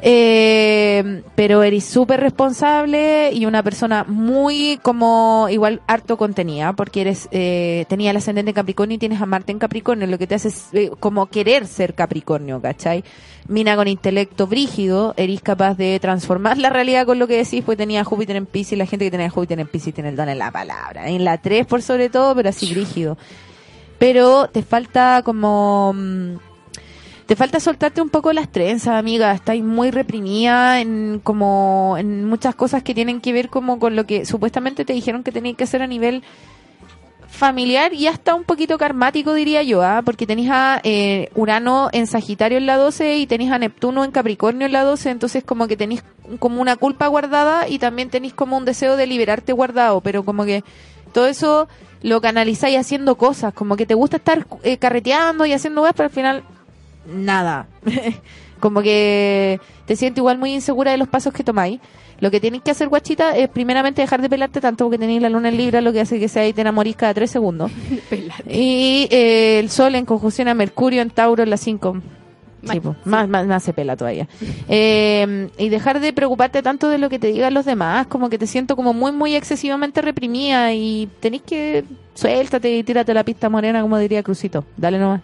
[0.03, 7.29] Eh, pero eres súper responsable y una persona muy como igual harto contenida porque eres
[7.33, 10.37] eh, tenía el ascendente en Capricornio y tienes a Marte en Capricornio lo que te
[10.37, 13.05] hace eh, como querer ser Capricornio ¿cachai?
[13.47, 17.77] Mina con intelecto brígido eres capaz de transformar la realidad con lo que decís pues
[17.77, 20.39] tenía Júpiter en Pisces la gente que tenía Júpiter en Pisces tiene el don en
[20.39, 23.19] la palabra en la 3 por sobre todo pero así brígido
[23.99, 26.37] pero te falta como mm,
[27.31, 29.31] te falta soltarte un poco las trenzas, amiga.
[29.33, 34.05] Estás muy reprimida en como en muchas cosas que tienen que ver como con lo
[34.05, 36.25] que supuestamente te dijeron que tenías que hacer a nivel
[37.29, 40.03] familiar y hasta un poquito karmático, diría yo, ¿ah?
[40.05, 44.11] porque tenés a eh, Urano en Sagitario en la 12 y tenés a Neptuno en
[44.11, 46.03] Capricornio en la 12, entonces como que tenés
[46.41, 50.45] como una culpa guardada y también tenés como un deseo de liberarte guardado, pero como
[50.45, 50.65] que
[51.13, 51.69] todo eso
[52.03, 56.09] lo canalizáis haciendo cosas, como que te gusta estar eh, carreteando y haciendo cosas, pero
[56.09, 56.45] al final
[57.07, 57.67] nada.
[58.61, 61.81] como que te sientes igual muy insegura de los pasos que tomáis.
[62.21, 65.31] Lo que tenéis que hacer, guachita, es primeramente dejar de pelarte tanto porque tenéis la
[65.31, 67.73] luna en Libra, lo que hace que sea y te enamorís cada tres segundos.
[68.49, 71.97] y eh, el sol en conjunción a Mercurio en Tauro en las 5.
[72.63, 72.81] Sí, sí.
[73.07, 74.29] más, más, más se pela todavía.
[74.73, 78.39] Eh, y dejar de preocuparte tanto de lo que te digan los demás, como que
[78.39, 81.85] te siento como muy, muy excesivamente reprimida y tenéis que
[82.15, 84.65] suéltate y tírate la pista morena, como diría Crucito.
[84.77, 85.23] Dale nomás.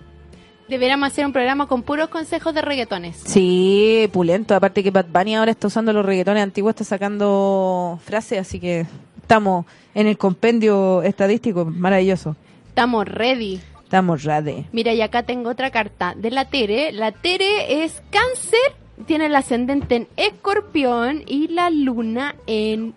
[0.68, 3.16] Deberíamos hacer un programa con puros consejos de reggaetones.
[3.24, 4.54] Sí, pulento.
[4.54, 8.86] Aparte que Bad Bunny ahora está usando los reggaetones antiguos, está sacando frases, así que
[9.20, 9.64] estamos
[9.94, 12.34] en el compendio estadístico, maravilloso.
[12.68, 13.60] Estamos ready.
[13.84, 14.66] Estamos rade.
[14.72, 16.90] Mira, y acá tengo otra carta de la Tere.
[16.90, 18.74] La Tere es cáncer,
[19.06, 22.94] tiene el ascendente en escorpión y la luna en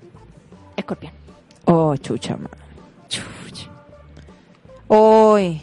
[0.76, 1.14] escorpión.
[1.66, 2.50] Oh, chucha, man.
[4.88, 5.62] Hoy.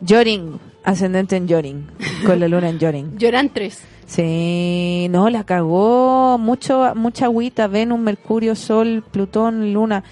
[0.00, 0.58] Yoring,
[0.88, 1.86] ascendente en Yoring,
[2.24, 3.18] con la luna en Yoring.
[3.18, 3.82] Lloran tres.
[4.06, 6.38] Sí, no, la cagó.
[6.38, 10.02] Mucho, mucha agüita, Venus, Mercurio, Sol, Plutón, Luna.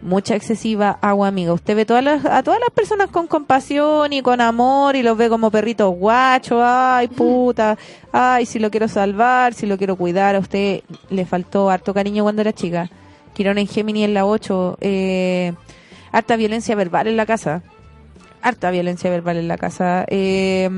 [0.00, 1.52] Mucha excesiva agua, amiga.
[1.52, 5.18] Usted ve todas las, a todas las personas con compasión y con amor y los
[5.18, 6.62] ve como perritos guachos.
[6.64, 7.76] Ay, puta.
[8.10, 10.36] Ay, si lo quiero salvar, si lo quiero cuidar.
[10.36, 12.88] A usted le faltó harto cariño cuando era chica.
[13.34, 14.78] Quirón en Gemini en la 8.
[14.80, 15.52] Eh,
[16.12, 17.62] harta violencia verbal en la casa.
[18.42, 20.04] Harta violencia verbal en la casa.
[20.08, 20.68] Eh,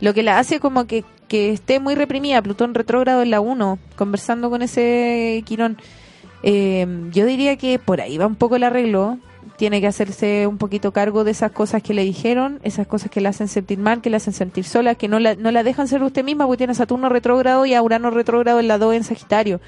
[0.00, 2.42] lo que la hace como que, que esté muy reprimida.
[2.42, 3.78] Plutón retrógrado en la 1.
[3.96, 5.76] Conversando con ese Quirón.
[6.42, 9.18] Eh, yo diría que por ahí va un poco el arreglo.
[9.56, 13.20] Tiene que hacerse un poquito cargo de esas cosas que le dijeron, esas cosas que
[13.20, 15.86] la hacen sentir mal, que la hacen sentir sola, que no la, no la dejan
[15.86, 18.94] ser usted misma porque tiene a Saturno retrógrado y a Urano retrógrado en la 2
[18.94, 19.60] en Sagitario.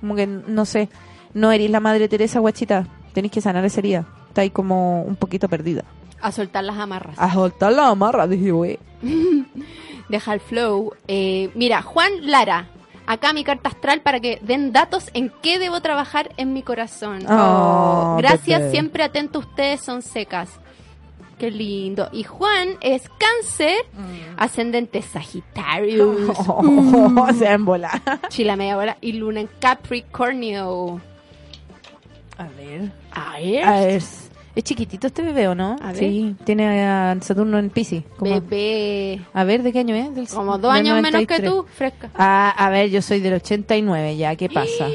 [0.00, 0.88] Como que, no sé,
[1.32, 2.88] no eres la madre Teresa, guachita.
[3.12, 4.06] Tenéis que sanar esa herida.
[4.28, 5.84] Está ahí como un poquito perdida.
[6.22, 7.18] A soltar las amarras.
[7.18, 8.78] A soltar la amarra, dije, güey.
[10.08, 10.92] Deja el flow.
[11.08, 12.68] Eh, mira, Juan Lara.
[13.06, 17.24] Acá mi carta astral para que den datos en qué debo trabajar en mi corazón.
[17.28, 18.70] Oh, Gracias, Pepe.
[18.70, 20.48] siempre atento ustedes, son secas.
[21.38, 22.08] Qué lindo.
[22.12, 23.86] Y Juan es cáncer,
[24.36, 26.14] ascendente Sagitario,
[27.34, 28.02] se va a embolar.
[28.28, 31.00] chila media bola, y luna en Capricornio.
[32.36, 32.92] A ver.
[33.10, 33.64] A ver.
[33.64, 34.02] A ver.
[34.60, 35.76] Es chiquitito este bebé, ¿o no?
[35.82, 35.96] A ver.
[35.96, 38.02] Sí, tiene a Saturno en Pisces.
[38.20, 39.18] Bebé.
[39.32, 40.14] A ver, ¿de qué año es?
[40.14, 41.50] Del- Como dos años menos que 93.
[41.50, 42.10] tú, fresca.
[42.14, 44.36] Ah, a ver, yo soy del 89 ya.
[44.36, 44.86] ¿Qué pasa?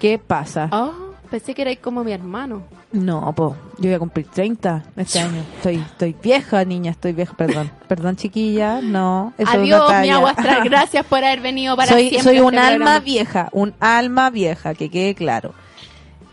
[0.00, 0.68] ¿Qué pasa?
[0.72, 0.90] Oh,
[1.30, 2.62] pensé que erais como mi hermano.
[2.90, 5.42] No, po, yo voy a cumplir 30 este año.
[5.58, 7.70] Estoy, estoy vieja, niña, estoy vieja, perdón.
[7.88, 9.32] Perdón, chiquilla, no.
[9.38, 10.14] eso es una Adiós, mi talla.
[10.16, 10.64] agua astral.
[10.68, 12.22] Gracias por haber venido para soy, siempre.
[12.32, 12.98] soy a un este alma programa.
[13.04, 15.54] vieja, un alma vieja, que quede claro.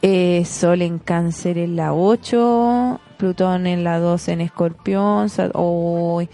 [0.03, 5.27] Eh, Sol en cáncer en la 8, Plutón en la 12 en escorpión.
[5.53, 6.29] Ay,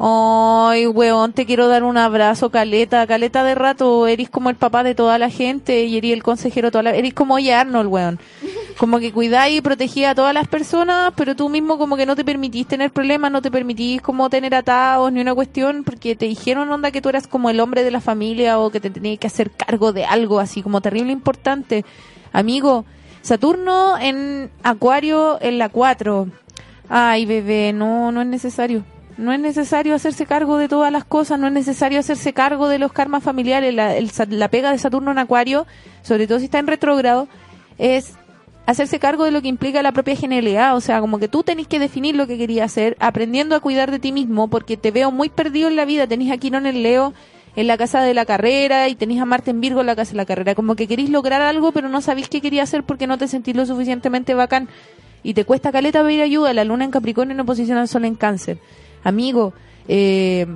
[0.00, 3.06] ay, weón, te quiero dar un abrazo, Caleta.
[3.06, 6.66] Caleta de rato, eres como el papá de toda la gente y eres el consejero
[6.66, 6.90] de toda la...
[6.96, 8.18] Eres como oye Arnold, weón.
[8.76, 12.16] Como que cuidáis y protegía a todas las personas, pero tú mismo como que no
[12.16, 16.26] te permitís tener problemas, no te permitís como tener atados ni una cuestión, porque te
[16.26, 19.20] dijeron, onda, que tú eras como el hombre de la familia o que te tenías
[19.20, 21.84] que hacer cargo de algo así como terrible importante.
[22.32, 22.84] Amigo,
[23.22, 26.28] Saturno en Acuario en la 4.
[26.88, 28.84] Ay, bebé, no, no es necesario.
[29.16, 32.78] No es necesario hacerse cargo de todas las cosas, no es necesario hacerse cargo de
[32.78, 33.72] los karmas familiares.
[33.74, 35.66] La, el la pega de Saturno en Acuario,
[36.02, 37.28] sobre todo si está en retrógrado,
[37.78, 38.14] es
[38.66, 40.76] hacerse cargo de lo que implica la propia genialidad.
[40.76, 43.90] O sea, como que tú tenés que definir lo que querías hacer, aprendiendo a cuidar
[43.90, 46.06] de ti mismo, porque te veo muy perdido en la vida.
[46.06, 47.12] Tenés a Quirón en Leo
[47.54, 50.12] en la casa de la carrera y tenés a Marte en Virgo en la casa
[50.12, 50.54] de la carrera.
[50.54, 53.56] Como que querís lograr algo, pero no sabéis qué quería hacer porque no te sentís
[53.56, 54.68] lo suficientemente bacán.
[55.22, 56.52] Y te cuesta caleta pedir ayuda.
[56.52, 58.58] La luna en Capricornio en oposición al sol en cáncer.
[59.04, 59.52] Amigo,
[59.88, 60.46] eh,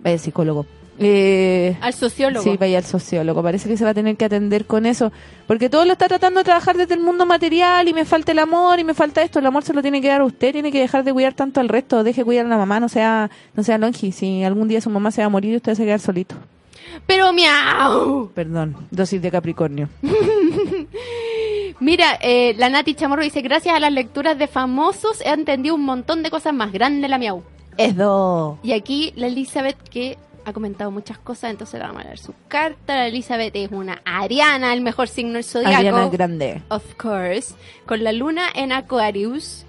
[0.00, 0.66] vaya psicólogo.
[0.98, 2.44] Eh, Al sociólogo.
[2.44, 3.42] Sí, vaya al sociólogo.
[3.42, 5.12] Parece que se va a tener que atender con eso.
[5.46, 8.38] Porque todo lo está tratando de trabajar desde el mundo material y me falta el
[8.38, 9.38] amor y me falta esto.
[9.40, 10.52] El amor se lo tiene que dar a usted.
[10.52, 12.04] Tiene que dejar de cuidar tanto al resto.
[12.04, 12.78] Deje cuidar a la mamá.
[12.80, 14.12] No sea, no sea longi.
[14.12, 16.36] Si algún día su mamá se va a morir, usted se va a quedar solito.
[17.06, 18.30] Pero miau.
[18.34, 18.76] Perdón.
[18.90, 19.88] Dosis de Capricornio.
[21.80, 25.84] Mira, eh, la Nati Chamorro dice, gracias a las lecturas de famosos he entendido un
[25.84, 27.42] montón de cosas más grandes la miau.
[27.76, 28.58] Es do.
[28.62, 32.34] Y aquí la Elizabeth que ha comentado muchas cosas, entonces le vamos a leer su
[32.48, 32.94] carta.
[32.96, 35.76] La Elizabeth es una Ariana, el mejor signo del zodiaco.
[35.76, 36.62] Ariana Grande.
[36.68, 37.54] Of course.
[37.86, 39.64] Con la luna en Aquarius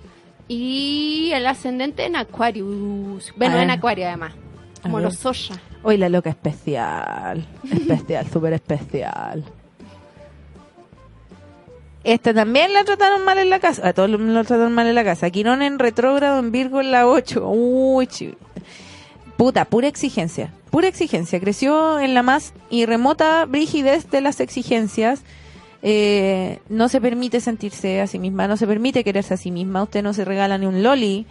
[0.47, 3.33] y el ascendente en Aquarius.
[3.37, 3.71] Bueno, en.
[3.71, 4.33] Acuario además.
[4.81, 5.55] Como los Soya.
[5.81, 7.45] Hoy la loca especial.
[7.71, 9.43] Especial, súper especial.
[12.03, 13.87] Esta también la trataron mal en la casa.
[13.87, 15.29] A todos lo trataron mal en la casa.
[15.31, 17.47] Quirón en retrógrado en Virgo en la 8.
[17.49, 18.37] Uy, chi-
[19.37, 20.53] Puta, pura exigencia.
[20.71, 21.39] Pura exigencia.
[21.39, 25.21] Creció en la más y remota rigidez de las exigencias.
[25.87, 29.83] Eh, no se permite sentirse a sí misma, no se permite quererse a sí misma.
[29.83, 31.27] Usted no se regala ni un loli.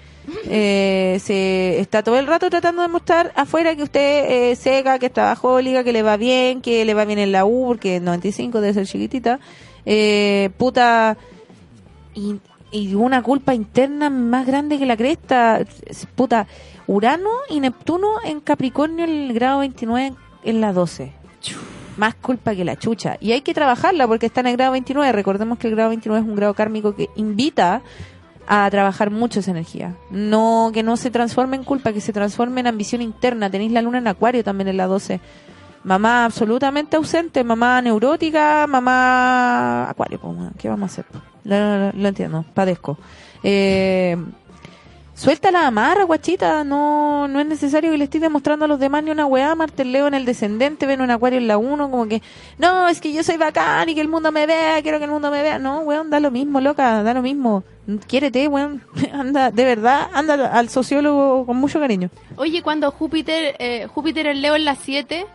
[0.48, 5.06] Eh, se está todo el rato tratando de mostrar afuera que usted eh, seca, que
[5.06, 8.60] es trabajólica, que le va bien, que le va bien en la U, porque 95
[8.60, 9.40] debe ser chiquitita.
[9.86, 11.16] Eh, puta.
[12.14, 12.38] Y,
[12.94, 15.60] una culpa interna más grande que la cresta.
[15.86, 16.46] Es- Puta.
[16.86, 20.14] Urano y Neptuno en Capricornio en el grado 29
[20.44, 21.12] en la 12.
[21.96, 23.16] Más culpa que la chucha.
[23.20, 25.12] Y hay que trabajarla porque está en el grado 29.
[25.12, 27.82] Recordemos que el grado 29 es un grado kármico que invita
[28.46, 29.94] a trabajar mucho esa energía.
[30.10, 33.48] No que no se transforme en culpa, que se transforme en ambición interna.
[33.48, 35.20] Tenéis la luna en Acuario también en la 12.
[35.84, 40.18] Mamá absolutamente ausente, mamá neurótica, mamá Acuario.
[40.58, 41.04] ¿Qué vamos a hacer?
[41.44, 42.98] Lo, lo- lo entiendo, padezco.
[43.42, 44.16] Eh,
[45.14, 46.64] Suelta la amarra, guachita.
[46.64, 49.54] No, no es necesario que le estés demostrando a los demás ni una weá.
[49.54, 52.20] Marte el Leo en el descendente, ven un acuario en la 1, como que,
[52.58, 55.10] no, es que yo soy bacán y que el mundo me vea, quiero que el
[55.12, 55.60] mundo me vea.
[55.60, 57.62] No, weón, da lo mismo, loca, da lo mismo.
[58.08, 58.82] Quiérete, weón.
[59.12, 62.10] Anda, de verdad, anda al sociólogo con mucho cariño.
[62.36, 65.26] Oye, cuando Júpiter, eh, Júpiter el Leo en la 7,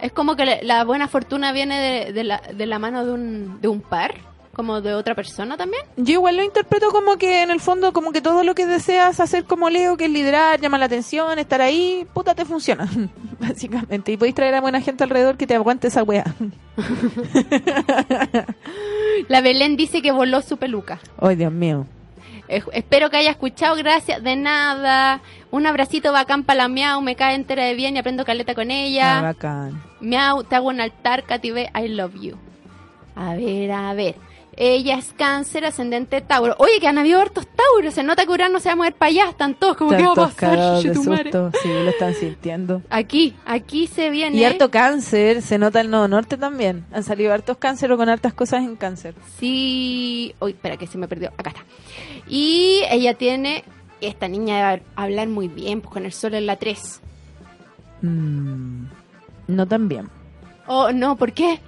[0.00, 3.60] es como que la buena fortuna viene de, de la, de la mano de un,
[3.62, 4.14] de un par,
[4.54, 5.82] como de otra persona también.
[5.96, 9.18] Yo igual lo interpreto como que en el fondo como que todo lo que deseas
[9.20, 12.88] hacer como Leo, que es liderar, llamar la atención, estar ahí, puta te funciona,
[13.40, 14.12] básicamente.
[14.12, 16.24] Y podéis traer a buena gente alrededor que te aguante esa weá.
[19.28, 20.98] La Belén dice que voló su peluca.
[21.20, 21.86] Ay, Dios mío.
[22.48, 25.20] Eh, espero que haya escuchado, gracias, de nada.
[25.50, 28.70] Un abracito bacán para la Miau, me cae entera de bien y aprendo caleta con
[28.70, 29.22] Ah, ella.
[29.22, 29.82] bacán.
[30.00, 32.36] Miau, te hago un altar, Kative, I love you.
[33.14, 34.16] A ver, a ver.
[34.56, 36.54] Ella es cáncer, ascendente Tauro.
[36.58, 37.94] Oye, que han habido hartos Tauros.
[37.94, 39.30] Se nota que Urano se va a mover para allá.
[39.30, 42.82] Están todos como que va a pasar, de susto, sí, lo están sintiendo.
[42.90, 44.36] Aquí, aquí se viene.
[44.36, 46.84] Y harto cáncer, se nota el nodo norte también.
[46.92, 49.14] Han salido hartos cáncer o con hartas cosas en cáncer.
[49.38, 50.34] Sí.
[50.38, 51.32] Uy, espera que se me perdió.
[51.38, 51.64] Acá está.
[52.28, 53.64] Y ella tiene.
[54.02, 57.00] Esta niña debe hablar muy bien, pues con el sol en la 3.
[58.02, 58.84] Mm,
[59.46, 60.10] no tan bien.
[60.66, 61.60] Oh, no, ¿por qué?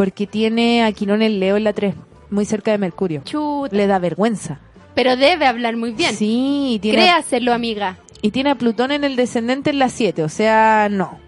[0.00, 1.94] Porque tiene a Quirón el Leo en la 3,
[2.30, 3.20] muy cerca de Mercurio.
[3.26, 3.76] Chuta.
[3.76, 4.58] Le da vergüenza.
[4.94, 6.16] Pero debe hablar muy bien.
[6.16, 7.98] Sí, tiene, Créaselo, amiga.
[8.22, 11.18] y tiene a Plutón en el descendente en la 7, o sea, no.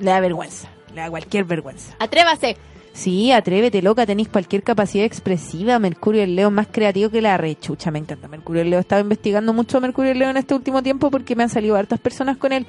[0.00, 0.68] Le da vergüenza.
[0.92, 1.94] Le da cualquier vergüenza.
[2.00, 2.56] Atrévase.
[2.94, 5.78] Sí, atrévete, loca, tenéis cualquier capacidad expresiva.
[5.78, 8.26] Mercurio el Leo más creativo que la rechucha, me encanta.
[8.26, 11.12] Mercurio el Leo, he estado investigando mucho a Mercurio el Leo en este último tiempo
[11.12, 12.66] porque me han salido hartas personas con él.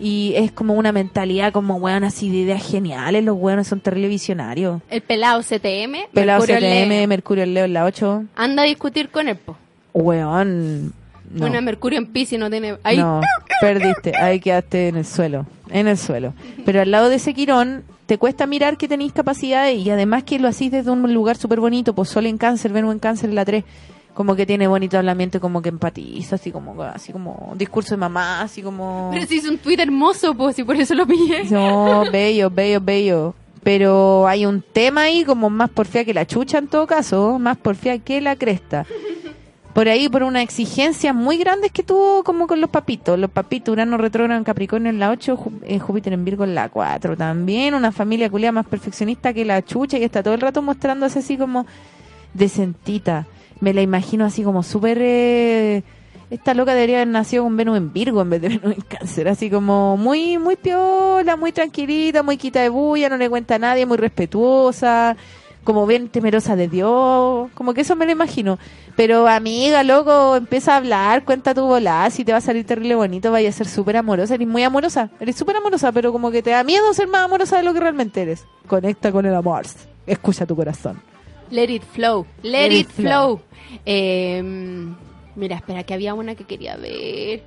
[0.00, 3.24] Y es como una mentalidad como weón así de ideas geniales.
[3.24, 4.80] Los weones son terrible visionarios.
[4.90, 6.10] El pelado CTM.
[6.12, 7.08] Pelado Mercurio CTM, Leo.
[7.08, 8.24] Mercurio el Leo en la 8.
[8.36, 9.56] Anda a discutir con él, po.
[9.92, 10.92] Weón.
[11.30, 11.40] No.
[11.40, 12.76] Bueno, Mercurio en Pisces no tiene...
[12.84, 12.98] Ahí.
[12.98, 13.20] No,
[13.60, 14.16] perdiste.
[14.16, 15.46] Ahí quedaste en el suelo.
[15.68, 16.32] En el suelo.
[16.64, 20.38] Pero al lado de ese Quirón, te cuesta mirar que tenéis capacidades y además que
[20.38, 21.94] lo hacís desde un lugar súper bonito.
[21.94, 23.64] Pues Sol en Cáncer, Venus en Cáncer en la 3.
[24.18, 28.40] Como que tiene bonito hablamiento, como que empatiza, así como, así como discurso de mamá,
[28.42, 29.10] así como.
[29.12, 31.44] Pero si hizo un tweet hermoso, pues, y por eso lo pillé.
[31.44, 33.34] No, bello, bello, bello.
[33.62, 37.58] Pero hay un tema ahí como más porfía que la chucha en todo caso, más
[37.58, 38.86] porfía que la cresta.
[39.72, 43.16] Por ahí, por una exigencia muy grande que tuvo como con los papitos.
[43.20, 46.56] Los papitos, Urano retrógrado en Capricornio en la 8, Ju- eh, Júpiter en Virgo en
[46.56, 47.16] la 4.
[47.16, 51.20] También una familia culia más perfeccionista que la chucha y está todo el rato mostrándose
[51.20, 51.66] así como
[52.34, 53.26] decentita.
[53.60, 54.98] Me la imagino así como súper...
[55.00, 55.82] eh,
[56.30, 59.28] esta loca debería haber nacido con Venus en Virgo en vez de Venus en Cáncer,
[59.28, 63.58] así como muy muy piola, muy tranquilita, muy quita de bulla, no le cuenta a
[63.58, 65.16] nadie, muy respetuosa,
[65.64, 68.58] como bien temerosa de Dios, como que eso me lo imagino.
[68.94, 72.94] Pero amiga, loco, empieza a hablar, cuenta tu volada, si te va a salir terrible
[72.94, 76.42] bonito, vaya a ser súper amorosa, eres muy amorosa, eres súper amorosa, pero como que
[76.42, 78.44] te da miedo ser más amorosa de lo que realmente eres.
[78.66, 79.64] Conecta con el amor,
[80.06, 81.00] escucha tu corazón.
[81.50, 82.26] Let it flow.
[82.42, 83.38] Let, Let it it flow.
[83.38, 83.40] flow.
[83.84, 84.42] Eh,
[85.36, 87.42] mira, espera, que había una que quería ver.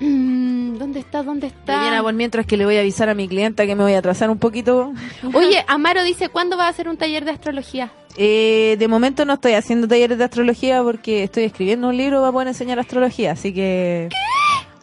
[0.00, 1.22] Mm, ¿Dónde está?
[1.22, 1.76] ¿Dónde está?
[1.76, 3.98] Mañana, por mientras que le voy a avisar a mi clienta que me voy a
[3.98, 4.92] atrasar un poquito.
[5.34, 7.92] Oye, Amaro dice, ¿cuándo va a hacer un taller de astrología?
[8.16, 12.32] Eh, de momento no estoy haciendo talleres de astrología porque estoy escribiendo un libro para
[12.32, 14.08] poder enseñar astrología, así que...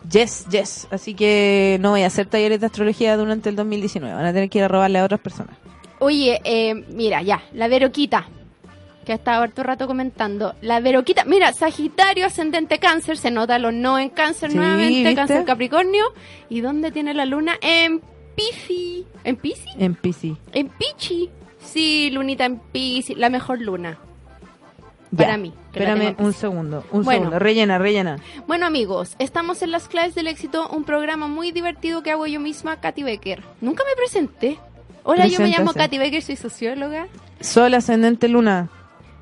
[0.09, 0.87] Yes, yes.
[0.89, 4.15] Así que no voy a hacer talleres de astrología durante el 2019.
[4.15, 5.55] Van a tener que ir a robarle a otras personas.
[5.99, 8.25] Oye, eh, mira, ya, la Veroquita,
[9.09, 10.53] que ha estado harto rato comentando.
[10.61, 15.15] La Veroquita, mira, Sagitario, ascendente cáncer, se nota los no en cáncer Sí, nuevamente, ¿viste?
[15.15, 16.03] cáncer Capricornio.
[16.47, 17.53] ¿Y dónde tiene la luna?
[17.59, 18.01] En
[18.35, 19.05] Piscis.
[19.23, 19.73] ¿En Piscis?
[19.79, 20.35] En PC.
[20.53, 21.27] En Pichi.
[21.59, 23.97] Sí, lunita en Piscis, la mejor luna.
[25.09, 25.25] Ya.
[25.25, 26.85] Para mí, Espérame un segundo.
[26.91, 27.21] Un Bueno.
[27.21, 27.39] segundo.
[27.39, 28.17] Rellena, rellena.
[28.45, 32.39] Bueno amigos, estamos en las claves del éxito, un programa muy divertido que hago yo
[32.39, 33.41] misma, Katy Becker.
[33.59, 34.59] Nunca me presenté.
[35.03, 35.73] Hola, yo me llamo.
[35.73, 37.07] Katy Becker, soy socióloga.
[37.39, 38.69] Sol, ascendente, luna.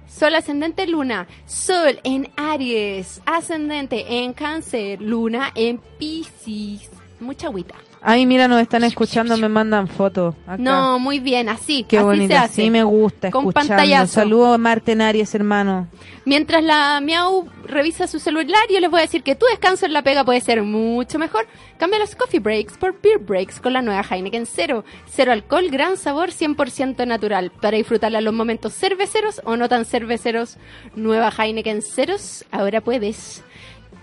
[0.07, 6.89] Sol ascendente luna, Sol en Aries, ascendente en Cáncer, Luna en Piscis.
[7.19, 7.75] Mucha agüita.
[8.01, 10.35] Ay, mira, nos están escuchando, me mandan fotos.
[10.45, 10.57] acá.
[10.57, 12.27] No, muy bien, así, Qué así bonito.
[12.33, 12.61] se hace.
[12.63, 14.13] Sí me gusta Con pantallazo.
[14.13, 15.87] Saludos a Marten Aries, hermano.
[16.25, 19.93] Mientras la Miau revisa su celular, yo les voy a decir que tu descanso en
[19.93, 21.47] la pega puede ser mucho mejor.
[21.79, 24.83] Cambia los coffee breaks por beer breaks con la nueva Heineken Cero.
[25.09, 27.51] Cero alcohol, gran sabor, 100% natural.
[27.61, 30.57] Para disfrutarla los momentos cerveceros o no tan cerveceros.
[30.95, 33.43] Nueva Heineken Ceros, ahora puedes.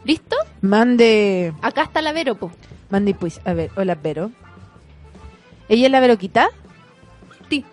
[0.04, 0.36] ¿Listo?
[0.60, 1.52] Mande.
[1.62, 2.50] Acá está la Vero, po.
[2.90, 3.40] Mande pues.
[3.44, 4.30] A ver, hola, Vero.
[5.68, 6.48] ¿Ella es la Veroquita?
[7.48, 7.64] Sí.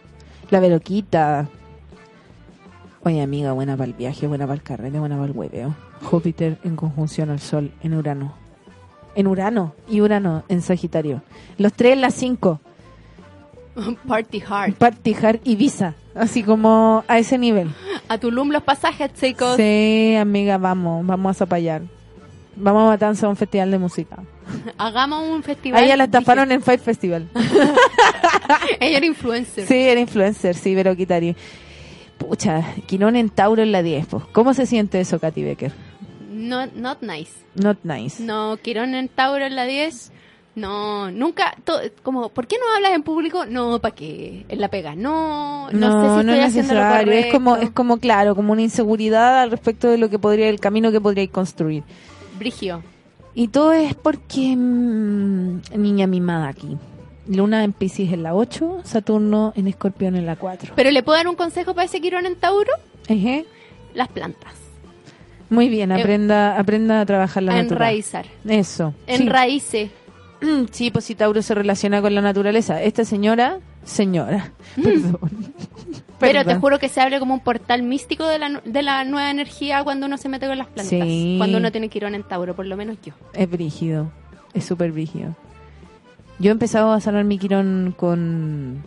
[0.50, 1.50] La Veroquita.
[3.04, 5.76] Oye, amiga, buena para el viaje, buena para el carrete, buena para el hueveo.
[6.04, 8.34] Júpiter en conjunción al Sol en Urano.
[9.16, 11.22] En Urano y Urano en Sagitario.
[11.58, 12.62] Los tres en las cinco.
[14.08, 14.74] Party hard.
[14.76, 15.96] Party hard y visa.
[16.16, 17.72] Así como a ese nivel.
[18.08, 19.56] A Tulum los pasajes, chicos.
[19.56, 21.82] Sí, amiga, vamos, vamos a zapallar.
[22.56, 24.18] Vamos a matanza a un festival de música.
[24.78, 25.82] Hagamos un festival.
[25.82, 27.30] A ella la estafaron en Fight Festival.
[28.80, 29.66] Ella era influencer.
[29.66, 31.36] Sí, era influencer, sí, pero Kitari.
[32.18, 34.06] Pucha, Quirón en Tauro en la 10.
[34.08, 34.24] pues.
[34.32, 35.72] ¿Cómo se siente eso, Katy Becker?
[36.32, 37.32] Not, not nice.
[37.56, 38.22] Not nice.
[38.22, 40.12] No, Quirón en Tauro en la 10.
[40.54, 43.46] No, nunca, to- como, ¿por qué no hablas en público?
[43.46, 44.46] No, ¿para qué?
[44.50, 44.96] En la pega.
[44.96, 47.06] No, no, sé si estoy es haciendo lo necesario.
[47.08, 47.28] correcto.
[47.28, 50.60] Es como, es como, claro, como una inseguridad al respecto de lo que podría, el
[50.60, 51.84] camino que podríais construir.
[52.42, 52.84] Brigio.
[53.34, 56.78] Y todo es porque, mm, niña mimada aquí.
[57.28, 60.74] Luna en Pisces en la 8, Saturno en Escorpión en la 4.
[60.76, 62.72] Pero le puedo dar un consejo para ese Quirón en Tauro?
[63.08, 63.46] Ejé.
[63.94, 64.54] Las plantas.
[65.50, 68.22] Muy bien, Eh, aprenda, aprenda a trabajar la a naturaleza.
[68.22, 68.60] enraizar.
[68.60, 68.94] Eso.
[69.08, 69.30] En
[69.62, 69.92] sí.
[70.72, 72.82] Sí, pues si Tauro se relaciona con la naturaleza.
[72.82, 75.20] Esta señora, señora, perdón.
[76.22, 79.30] Pero te juro que se abre como un portal místico de la, de la nueva
[79.30, 80.88] energía cuando uno se mete con las plantas.
[80.90, 81.36] Sí.
[81.38, 83.14] Cuando uno tiene Quirón en Tauro, por lo menos yo.
[83.34, 84.12] Es brígido,
[84.54, 85.36] es súper brígido.
[86.40, 88.84] Yo he empezado a sanar mi quirón con...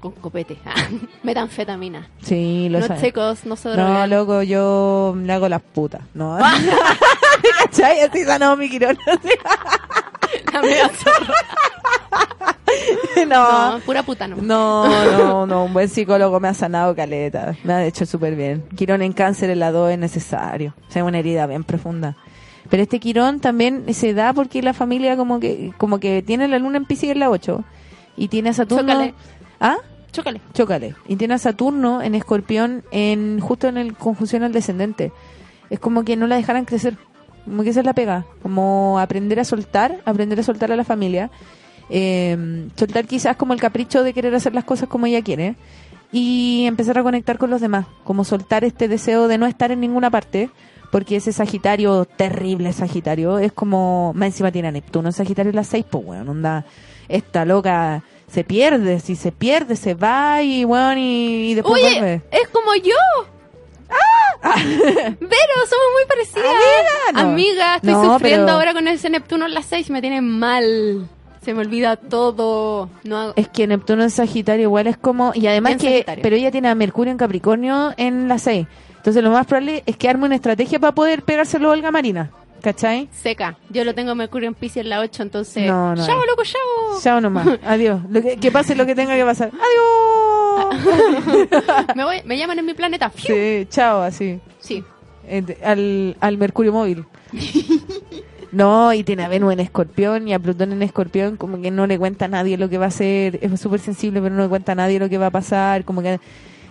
[0.00, 0.58] Con copete.
[1.22, 2.08] Metanfetamina.
[2.22, 3.02] Sí, lo No sabes.
[3.02, 4.10] chicos, no se No, drogan.
[4.10, 6.02] loco, yo le hago las putas.
[6.14, 6.38] No.
[7.64, 8.00] ¿Cachai?
[8.00, 8.96] Así sanó mi quirón.
[10.52, 10.62] La.
[13.28, 13.78] no.
[13.78, 14.36] No, pura puta no.
[14.36, 14.86] No,
[15.18, 18.64] no, no, un buen psicólogo me ha sanado caleta, me ha hecho súper bien.
[18.76, 22.16] Quirón en cáncer en la 2 es necesario, o sea, una herida bien profunda.
[22.70, 26.58] Pero este quirón también se da porque la familia como que como que tiene la
[26.58, 27.64] luna en Piscis en la 8
[28.16, 28.92] y tiene a Saturno...
[28.92, 29.14] Chócale.
[29.60, 29.76] ¿Ah?
[30.12, 30.40] Chócale.
[30.52, 30.94] Chócale.
[31.06, 35.12] Y tiene a Saturno en Escorpión en justo en el conjunción al descendente.
[35.70, 36.96] Es como que no la dejaran crecer.
[37.44, 38.26] Como que esa es la pega.
[38.42, 41.30] Como aprender a soltar, aprender a soltar a la familia.
[41.90, 45.56] Eh, soltar quizás como el capricho de querer hacer las cosas como ella quiere.
[46.12, 47.86] Y empezar a conectar con los demás.
[48.04, 50.50] Como soltar este deseo de no estar en ninguna parte.
[50.90, 55.56] Porque ese Sagitario, terrible Sagitario, es como, más encima tiene a Neptuno en Sagitario en
[55.56, 56.64] las seis, pues bueno, onda,
[57.10, 61.92] esta loca se pierde, si se pierde, se va y bueno, y, y después Oye,
[62.00, 62.22] vuelve.
[62.30, 62.94] es como yo.
[64.42, 66.46] Vero, somos muy parecidas.
[66.46, 67.20] Amiga, no.
[67.32, 69.90] Amiga, estoy No, sufriendo pero- ahora con ese Neptuno en las 6.
[69.90, 71.08] Me tiene mal.
[71.42, 72.90] Se me olvida todo.
[73.04, 76.22] No hago- Es que Neptuno en Sagitario igual es como, y además En que, Sagitario.
[76.22, 78.66] pero ella tiene a Mercurio en Capricornio en las seis.
[78.96, 82.30] Entonces lo más probable es que arme una estrategia para poder pegárselo a Olga Marina,
[82.60, 83.08] ¿cachai?
[83.12, 83.56] Seca.
[83.70, 85.66] Yo lo tengo Mercurio en Pisces en la 8, entonces.
[85.66, 87.00] No, no ¡Chao, loco, chao!
[87.00, 88.00] Chao nomás, adiós.
[88.10, 89.50] Lo que, que pase lo que tenga que pasar.
[89.54, 90.84] Adiós.
[91.96, 93.08] me, voy, me llaman en mi planeta.
[93.10, 93.34] ¡Fiu!
[93.34, 94.40] Sí, chao, así.
[94.58, 94.82] Sí.
[95.26, 97.04] Eh, al, al Mercurio móvil.
[98.50, 101.86] No, y tiene a Venus en escorpión y a Plutón en escorpión, como que no
[101.86, 104.48] le cuenta a nadie lo que va a hacer, es súper sensible, pero no le
[104.48, 106.18] cuenta a nadie lo que va a pasar, como que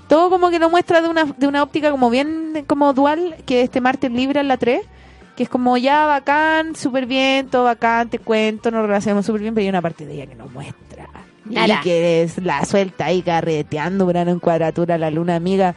[0.08, 3.62] todo como que lo muestra de una, de una óptica como bien como dual, que
[3.62, 4.82] este Marte Libra en la 3,
[5.36, 9.54] que es como ya bacán, súper bien, todo bacán, te cuento, nos relacionamos súper bien,
[9.54, 11.08] pero hay una parte de ella que no muestra.
[11.46, 11.76] Nada.
[11.76, 15.76] Y que es la suelta ahí carreteando, verano en cuadratura, la luna amiga,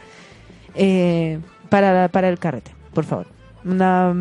[0.73, 1.39] eh,
[1.69, 3.27] para, para el carrete, por favor.
[3.63, 4.15] Una,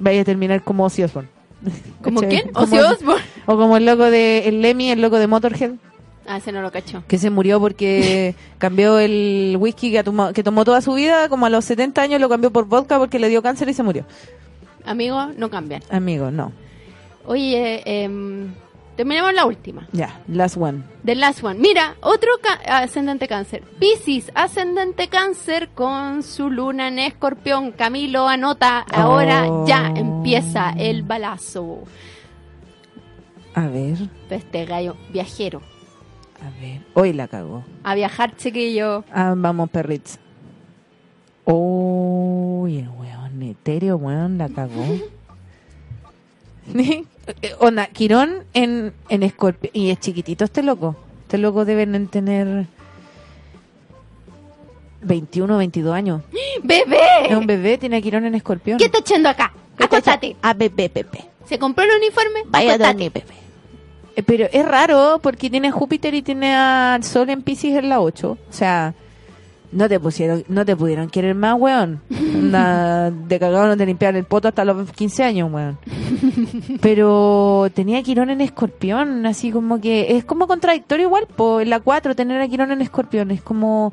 [0.00, 1.30] vaya a terminar como Ozzy Osbourne.
[2.02, 2.50] ¿Como quién?
[2.54, 3.22] Ozzy Osbourne.
[3.46, 5.72] O como el loco de el Lemmy, el loco de Motorhead,
[6.26, 7.02] Ah, ese no lo cacho.
[7.08, 11.46] que se murió porque cambió el whisky que tomó, que tomó toda su vida, como
[11.46, 14.04] a los 70 años lo cambió por vodka porque le dio cáncer y se murió.
[14.84, 15.82] Amigos, no cambian.
[15.90, 16.52] Amigo, no.
[17.26, 18.52] Oye, em,
[19.00, 19.88] terminemos la última.
[19.92, 20.82] Ya, last one.
[21.06, 21.58] The last one.
[21.58, 23.62] Mira, otro ca- ascendente cáncer.
[23.78, 27.72] Piscis, ascendente cáncer con su luna en escorpión.
[27.72, 29.66] Camilo anota, ahora Oh.
[29.66, 31.78] ya empieza el balazo.
[33.54, 33.96] A ver,
[34.28, 35.62] Este gallo viajero.
[36.42, 36.82] a ver.
[36.92, 37.64] Hoy la cagó.
[37.82, 39.04] A viajar, chiquillo.
[39.14, 40.18] Ah, vamos, perrits.
[41.46, 44.84] Oh, y el weón etéreo, weón, la cagó.
[47.58, 49.70] Onda, Quirón en, en Escorpio.
[49.72, 50.96] Y es chiquitito este loco.
[51.22, 52.66] Este loco deben tener
[55.02, 56.22] 21 22 años.
[56.32, 57.46] Es un ¡Bebé!
[57.46, 58.78] bebé, tiene a Quirón en Escorpión.
[58.78, 59.52] ¿Qué está echando acá?
[59.78, 60.36] Acostate.
[60.42, 61.24] A bebé, bebé.
[61.46, 62.40] ¿Se compró el uniforme?
[62.46, 63.24] Vaya a bebé.
[64.16, 67.88] Eh, Pero es raro porque tiene a Júpiter y tiene al Sol en Pisces en
[67.88, 68.30] la 8.
[68.30, 68.94] O sea,
[69.72, 72.00] no te pusieron, no te pudieron querer más, weón.
[72.10, 75.78] Onda, de cagado no te limpiaron el poto hasta los 15 años, weón.
[76.80, 81.80] Pero tenía Quirón en escorpión, así como que es como contradictorio igual, po, en la
[81.80, 83.92] 4 tener a Quirón en escorpión, es como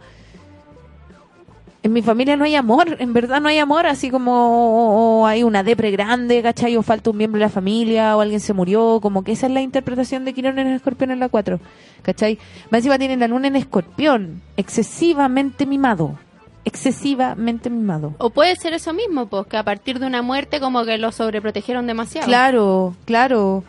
[1.84, 5.64] en mi familia no hay amor, en verdad no hay amor, así como hay una
[5.64, 6.76] depre grande, ¿cachai?
[6.76, 9.54] O falta un miembro de la familia, o alguien se murió, como que esa es
[9.54, 11.60] la interpretación de Quirón en el escorpión en la 4,
[12.02, 12.40] ¿cachai?
[12.72, 16.18] Más encima tiene la luna en escorpión, excesivamente mimado,
[16.66, 18.16] excesivamente mimado.
[18.18, 21.12] O puede ser eso mismo, pues, que a partir de una muerte como que lo
[21.12, 22.28] sobreprotegieron demasiado.
[22.28, 23.64] Claro, claro.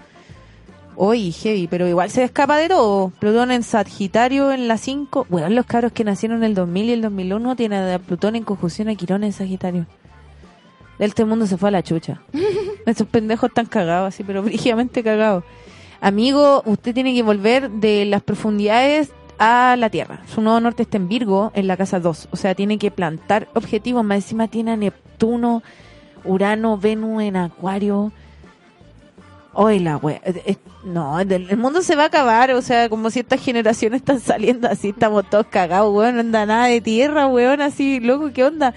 [1.01, 3.13] Oye, heavy, pero igual se escapa de todo.
[3.21, 5.29] Plutón en Sagitario en la 5.
[5.29, 8.43] Bueno, los cabros que nacieron en el 2000 y el 2001 tienen a Plutón en
[8.43, 9.87] conjunción a Quirón en Sagitario.
[10.99, 12.21] Este mundo se fue a la chucha.
[12.87, 15.45] Estos pendejos están cagados así, pero brígidamente cagados.
[16.01, 20.23] Amigo, usted tiene que volver de las profundidades a la Tierra.
[20.27, 22.31] Su nuevo norte está en Virgo, en la casa 2.
[22.33, 24.03] O sea, tiene que plantar objetivos.
[24.05, 25.63] Más encima tiene a Neptuno,
[26.25, 28.11] Urano, Venus en Acuario.
[29.61, 30.21] Hoy la wea.
[30.25, 32.53] eh, eh, No, el mundo se va a acabar.
[32.53, 36.15] O sea, como si estas generaciones están saliendo así, estamos todos cagados, weón.
[36.15, 37.61] No anda nada de tierra, weón.
[37.61, 38.73] Así, loco, ¿qué onda?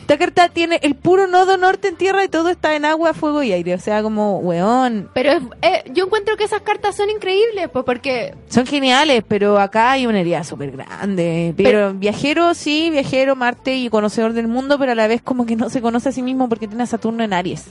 [0.00, 3.42] Esta carta tiene el puro nodo norte en tierra y todo está en agua, fuego
[3.42, 3.74] y aire.
[3.74, 5.10] O sea, como, weón.
[5.12, 9.58] Pero es- eh, yo encuentro que esas cartas son increíbles, pues, porque Son geniales, pero
[9.58, 11.52] acá hay una herida súper grande.
[11.58, 15.56] Pero, viajero, sí, viajero, Marte y conocedor del mundo, pero a la vez como que
[15.56, 17.66] no se conoce a sí mismo porque tiene a Saturno en Aries.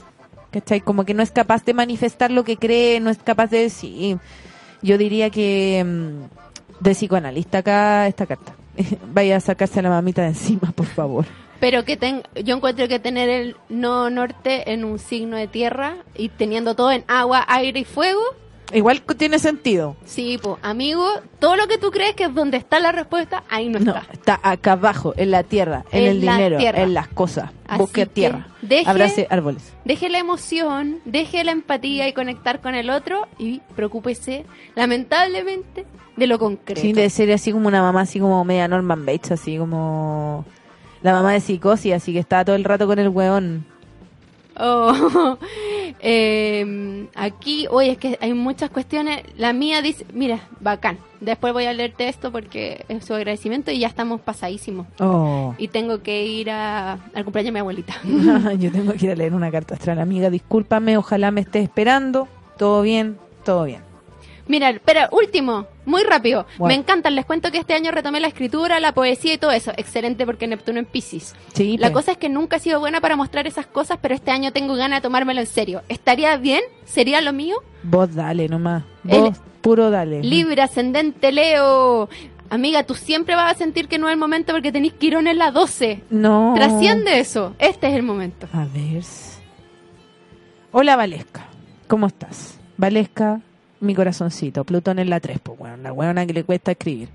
[0.52, 0.80] ¿Cachai?
[0.80, 4.18] Como que no es capaz de manifestar lo que cree, no es capaz de decir.
[4.82, 8.54] Yo diría que mm, de psicoanalista acá esta carta.
[9.12, 11.24] Vaya a sacarse la mamita de encima, por favor.
[11.58, 15.96] pero que ten, yo encuentro que tener el no norte en un signo de tierra
[16.16, 18.20] y teniendo todo en agua, aire y fuego,
[18.72, 19.96] Igual tiene sentido.
[20.04, 21.06] sí, pues, amigo,
[21.38, 24.12] todo lo que tú crees que es donde está la respuesta, ahí no, No, está.
[24.12, 26.82] está acá abajo, en la tierra, en, En el dinero, tierra.
[26.82, 27.50] en las cosas.
[27.66, 28.46] Así Busque que tierra.
[28.62, 29.72] deje- Abrace árboles.
[29.84, 34.44] Deje la emoción, deje la empatía y conectar con el otro y preocúpese,
[34.74, 36.80] lamentablemente, de lo concreto.
[36.80, 40.44] Sí, de ser así como una mamá, así como media Norman Bates, así como
[41.02, 43.64] la mamá de psicosis, así que estaba todo el rato con el weón.
[44.58, 45.38] Oh,
[46.00, 49.22] eh, aquí, oye, es que hay muchas cuestiones.
[49.36, 50.98] La mía dice, mira, bacán.
[51.20, 54.88] Después voy a leerte esto porque es su agradecimiento y ya estamos pasadísimos.
[54.98, 55.54] Oh.
[55.56, 57.94] Y tengo que ir a, al cumpleaños de mi abuelita.
[58.58, 60.30] Yo tengo que ir a leer una carta astral, amiga.
[60.30, 62.26] Discúlpame, ojalá me estés esperando.
[62.58, 63.91] Todo bien, todo bien.
[64.48, 66.46] Mira, espera, último, muy rápido.
[66.58, 66.74] Bueno.
[66.74, 69.70] Me encantan, les cuento que este año retomé la escritura, la poesía y todo eso.
[69.76, 71.34] Excelente porque Neptuno en Pisces.
[71.54, 71.92] Sí, La pe.
[71.94, 74.74] cosa es que nunca he sido buena para mostrar esas cosas, pero este año tengo
[74.74, 75.82] ganas de tomármelo en serio.
[75.88, 76.60] ¿Estaría bien?
[76.84, 77.56] ¿Sería lo mío?
[77.84, 78.82] Vos dale nomás.
[79.08, 80.22] El- Vos puro dale.
[80.22, 82.08] Libre, ascendente, Leo.
[82.50, 85.38] Amiga, tú siempre vas a sentir que no es el momento porque tenés Quirón en
[85.38, 86.02] la 12.
[86.10, 86.52] No.
[86.56, 87.54] Trasciende eso.
[87.58, 88.46] Este es el momento.
[88.52, 89.02] A ver.
[90.72, 91.46] Hola, Valesca.
[91.86, 92.58] ¿Cómo estás?
[92.76, 93.40] Valesca,
[93.82, 94.64] mi corazoncito.
[94.64, 97.08] Plutón en la 3, pues bueno, la huevona que le cuesta escribir.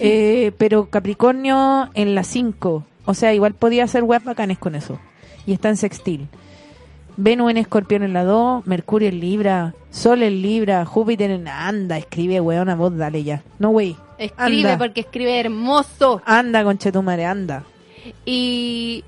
[0.00, 2.84] Eh, pero Capricornio en la 5.
[3.06, 4.98] O sea, igual podía hacer web bacanes con eso.
[5.46, 6.28] Y está en sextil.
[7.16, 11.46] Venus en Escorpión en la 2, Mercurio en Libra, Sol en Libra, Júpiter en...
[11.46, 13.42] Anda, escribe, weona, vos dale ya.
[13.58, 13.96] No, wey.
[14.18, 14.78] Escribe Anda.
[14.78, 16.22] porque escribe hermoso.
[16.24, 17.62] Anda, conchetumare, anda.
[18.24, 19.04] Y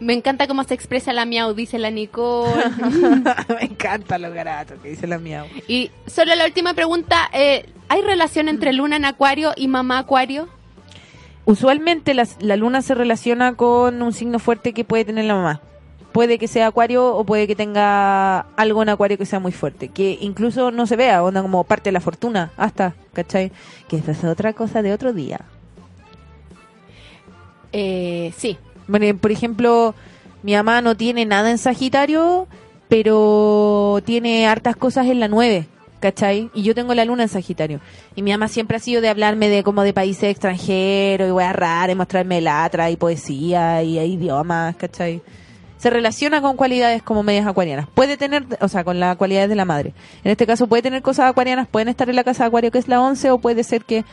[0.00, 2.52] me encanta cómo se expresa la miau, dice la Nicole.
[3.48, 5.46] Me encanta lo garato que dice la mía.
[5.68, 7.30] y solo la última pregunta.
[7.32, 10.48] eh, ¿Hay relación entre luna en acuario y mamá acuario?
[11.44, 15.60] Usualmente la luna se relaciona con un signo fuerte que puede tener la mamá.
[16.10, 19.88] Puede que sea acuario o puede que tenga algo en acuario que sea muy fuerte.
[19.88, 23.52] Que incluso no se vea, onda como parte de la fortuna, hasta, ¿cachai?
[23.86, 25.40] Que esa es otra cosa de otro día.
[27.72, 28.58] Eh, sí.
[29.20, 29.94] Por ejemplo,
[30.42, 32.46] mi mamá no tiene nada en Sagitario,
[32.88, 35.66] pero tiene hartas cosas en la 9,
[36.00, 36.50] ¿cachai?
[36.54, 37.80] Y yo tengo la luna en Sagitario.
[38.14, 41.56] Y mi mamá siempre ha sido de hablarme de como de países extranjeros y weas
[41.56, 45.20] raras, y mostrarme latra y poesía y idiomas, ¿cachai?
[45.78, 47.88] Se relaciona con cualidades como medias acuarianas.
[47.92, 49.92] Puede tener, o sea, con las cualidades de la madre.
[50.24, 52.78] En este caso puede tener cosas acuarianas, pueden estar en la casa de acuario que
[52.78, 54.04] es la 11 o puede ser que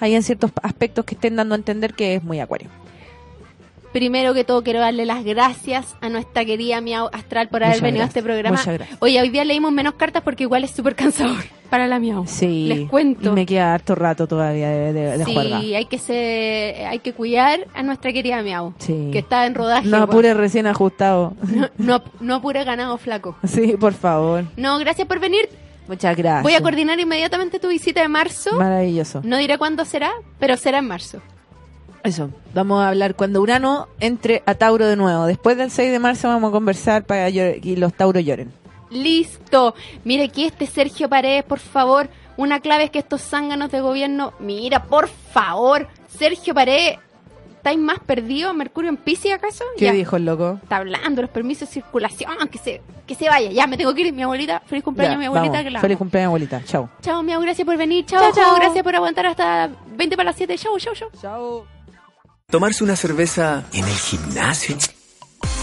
[0.00, 2.68] hayan ciertos aspectos que estén dando a entender que es muy acuario.
[3.94, 7.82] Primero que todo quiero darle las gracias a nuestra querida Miau Astral por haber Muchas
[7.82, 8.56] venido a este programa.
[8.56, 8.98] muchas gracias.
[9.00, 12.26] Oye, hoy día leímos menos cartas porque igual es súper cansador para la Miau.
[12.26, 12.66] Sí.
[12.66, 13.30] Les cuento.
[13.30, 15.58] Y me queda harto rato todavía de, de, de sí, juerga.
[15.58, 19.10] hay que ser, hay que cuidar a nuestra querida Miau, Sí.
[19.12, 19.84] que está en rodaje.
[19.86, 20.02] No igual.
[20.10, 21.34] apure recién ajustado.
[21.54, 23.36] no, no, no apure ganado flaco.
[23.46, 24.42] Sí, por favor.
[24.56, 25.48] No, gracias por venir.
[25.86, 26.42] Muchas gracias.
[26.42, 28.56] Voy a coordinar inmediatamente tu visita de marzo.
[28.56, 29.20] Maravilloso.
[29.22, 31.20] No diré cuándo será, pero será en marzo.
[32.04, 32.30] Eso.
[32.54, 35.26] Vamos a hablar cuando Urano entre a Tauro de nuevo.
[35.26, 38.52] Después del 6 de marzo vamos a conversar para que los Tauros lloren.
[38.90, 39.74] Listo.
[40.04, 42.08] Mire aquí este Sergio Paredes, por favor.
[42.36, 44.34] Una clave es que estos zánganos de gobierno.
[44.38, 45.88] Mira, por favor.
[46.08, 46.98] Sergio Paredes.
[47.56, 49.64] estáis más perdidos, Mercurio en Pisces acaso?
[49.78, 49.92] ¿Qué Ya.
[49.92, 50.58] dijo el loco?
[50.62, 53.50] Está hablando, los permisos de circulación, que se, que se vaya.
[53.50, 54.60] Ya, me tengo que ir, mi abuelita.
[54.66, 55.52] Feliz cumpleaños, Ya, mi abuelita.
[55.52, 55.64] vamos.
[55.64, 56.62] Que la Feliz cumpleaños, abuelita.
[56.66, 56.90] Chao.
[57.00, 58.04] Chao, mi abuela, gracias por venir.
[58.04, 58.54] Chao, Chao, chao.
[58.56, 60.58] gracias por aguantar hasta 20 para las 7.
[60.58, 61.08] Chao, chao, chao.
[61.20, 61.73] Chao.
[62.54, 64.76] Tomarse una cerveza en el gimnasio.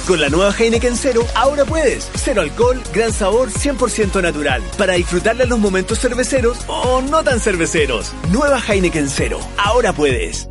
[0.05, 2.11] Con la nueva Heineken Cero, ahora puedes.
[2.15, 4.61] Cero alcohol, gran sabor, 100% natural.
[4.77, 8.11] Para disfrutarle los momentos cerveceros o no tan cerveceros.
[8.33, 10.49] Nueva Heineken Cero, ahora puedes.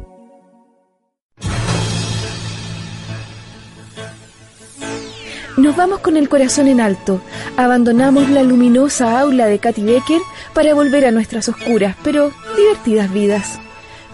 [5.59, 7.21] Nos vamos con el corazón en alto.
[7.59, 10.23] Abandonamos la luminosa aula de Katy Becker
[10.55, 13.61] para volver a nuestras oscuras, pero divertidas vidas.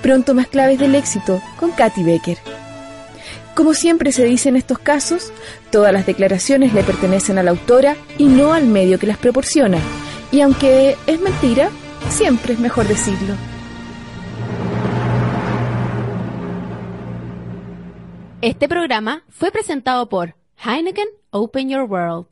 [0.06, 2.38] Pronto más claves del éxito con Katy Becker.
[3.56, 5.32] Como siempre se dice en estos casos,
[5.72, 9.78] todas las declaraciones le pertenecen a la autora y no al medio que las proporciona.
[10.30, 11.70] Y aunque es mentira,
[12.08, 13.34] siempre es mejor decirlo.
[18.42, 22.28] Este programa fue presentado por Heineken Open Your World.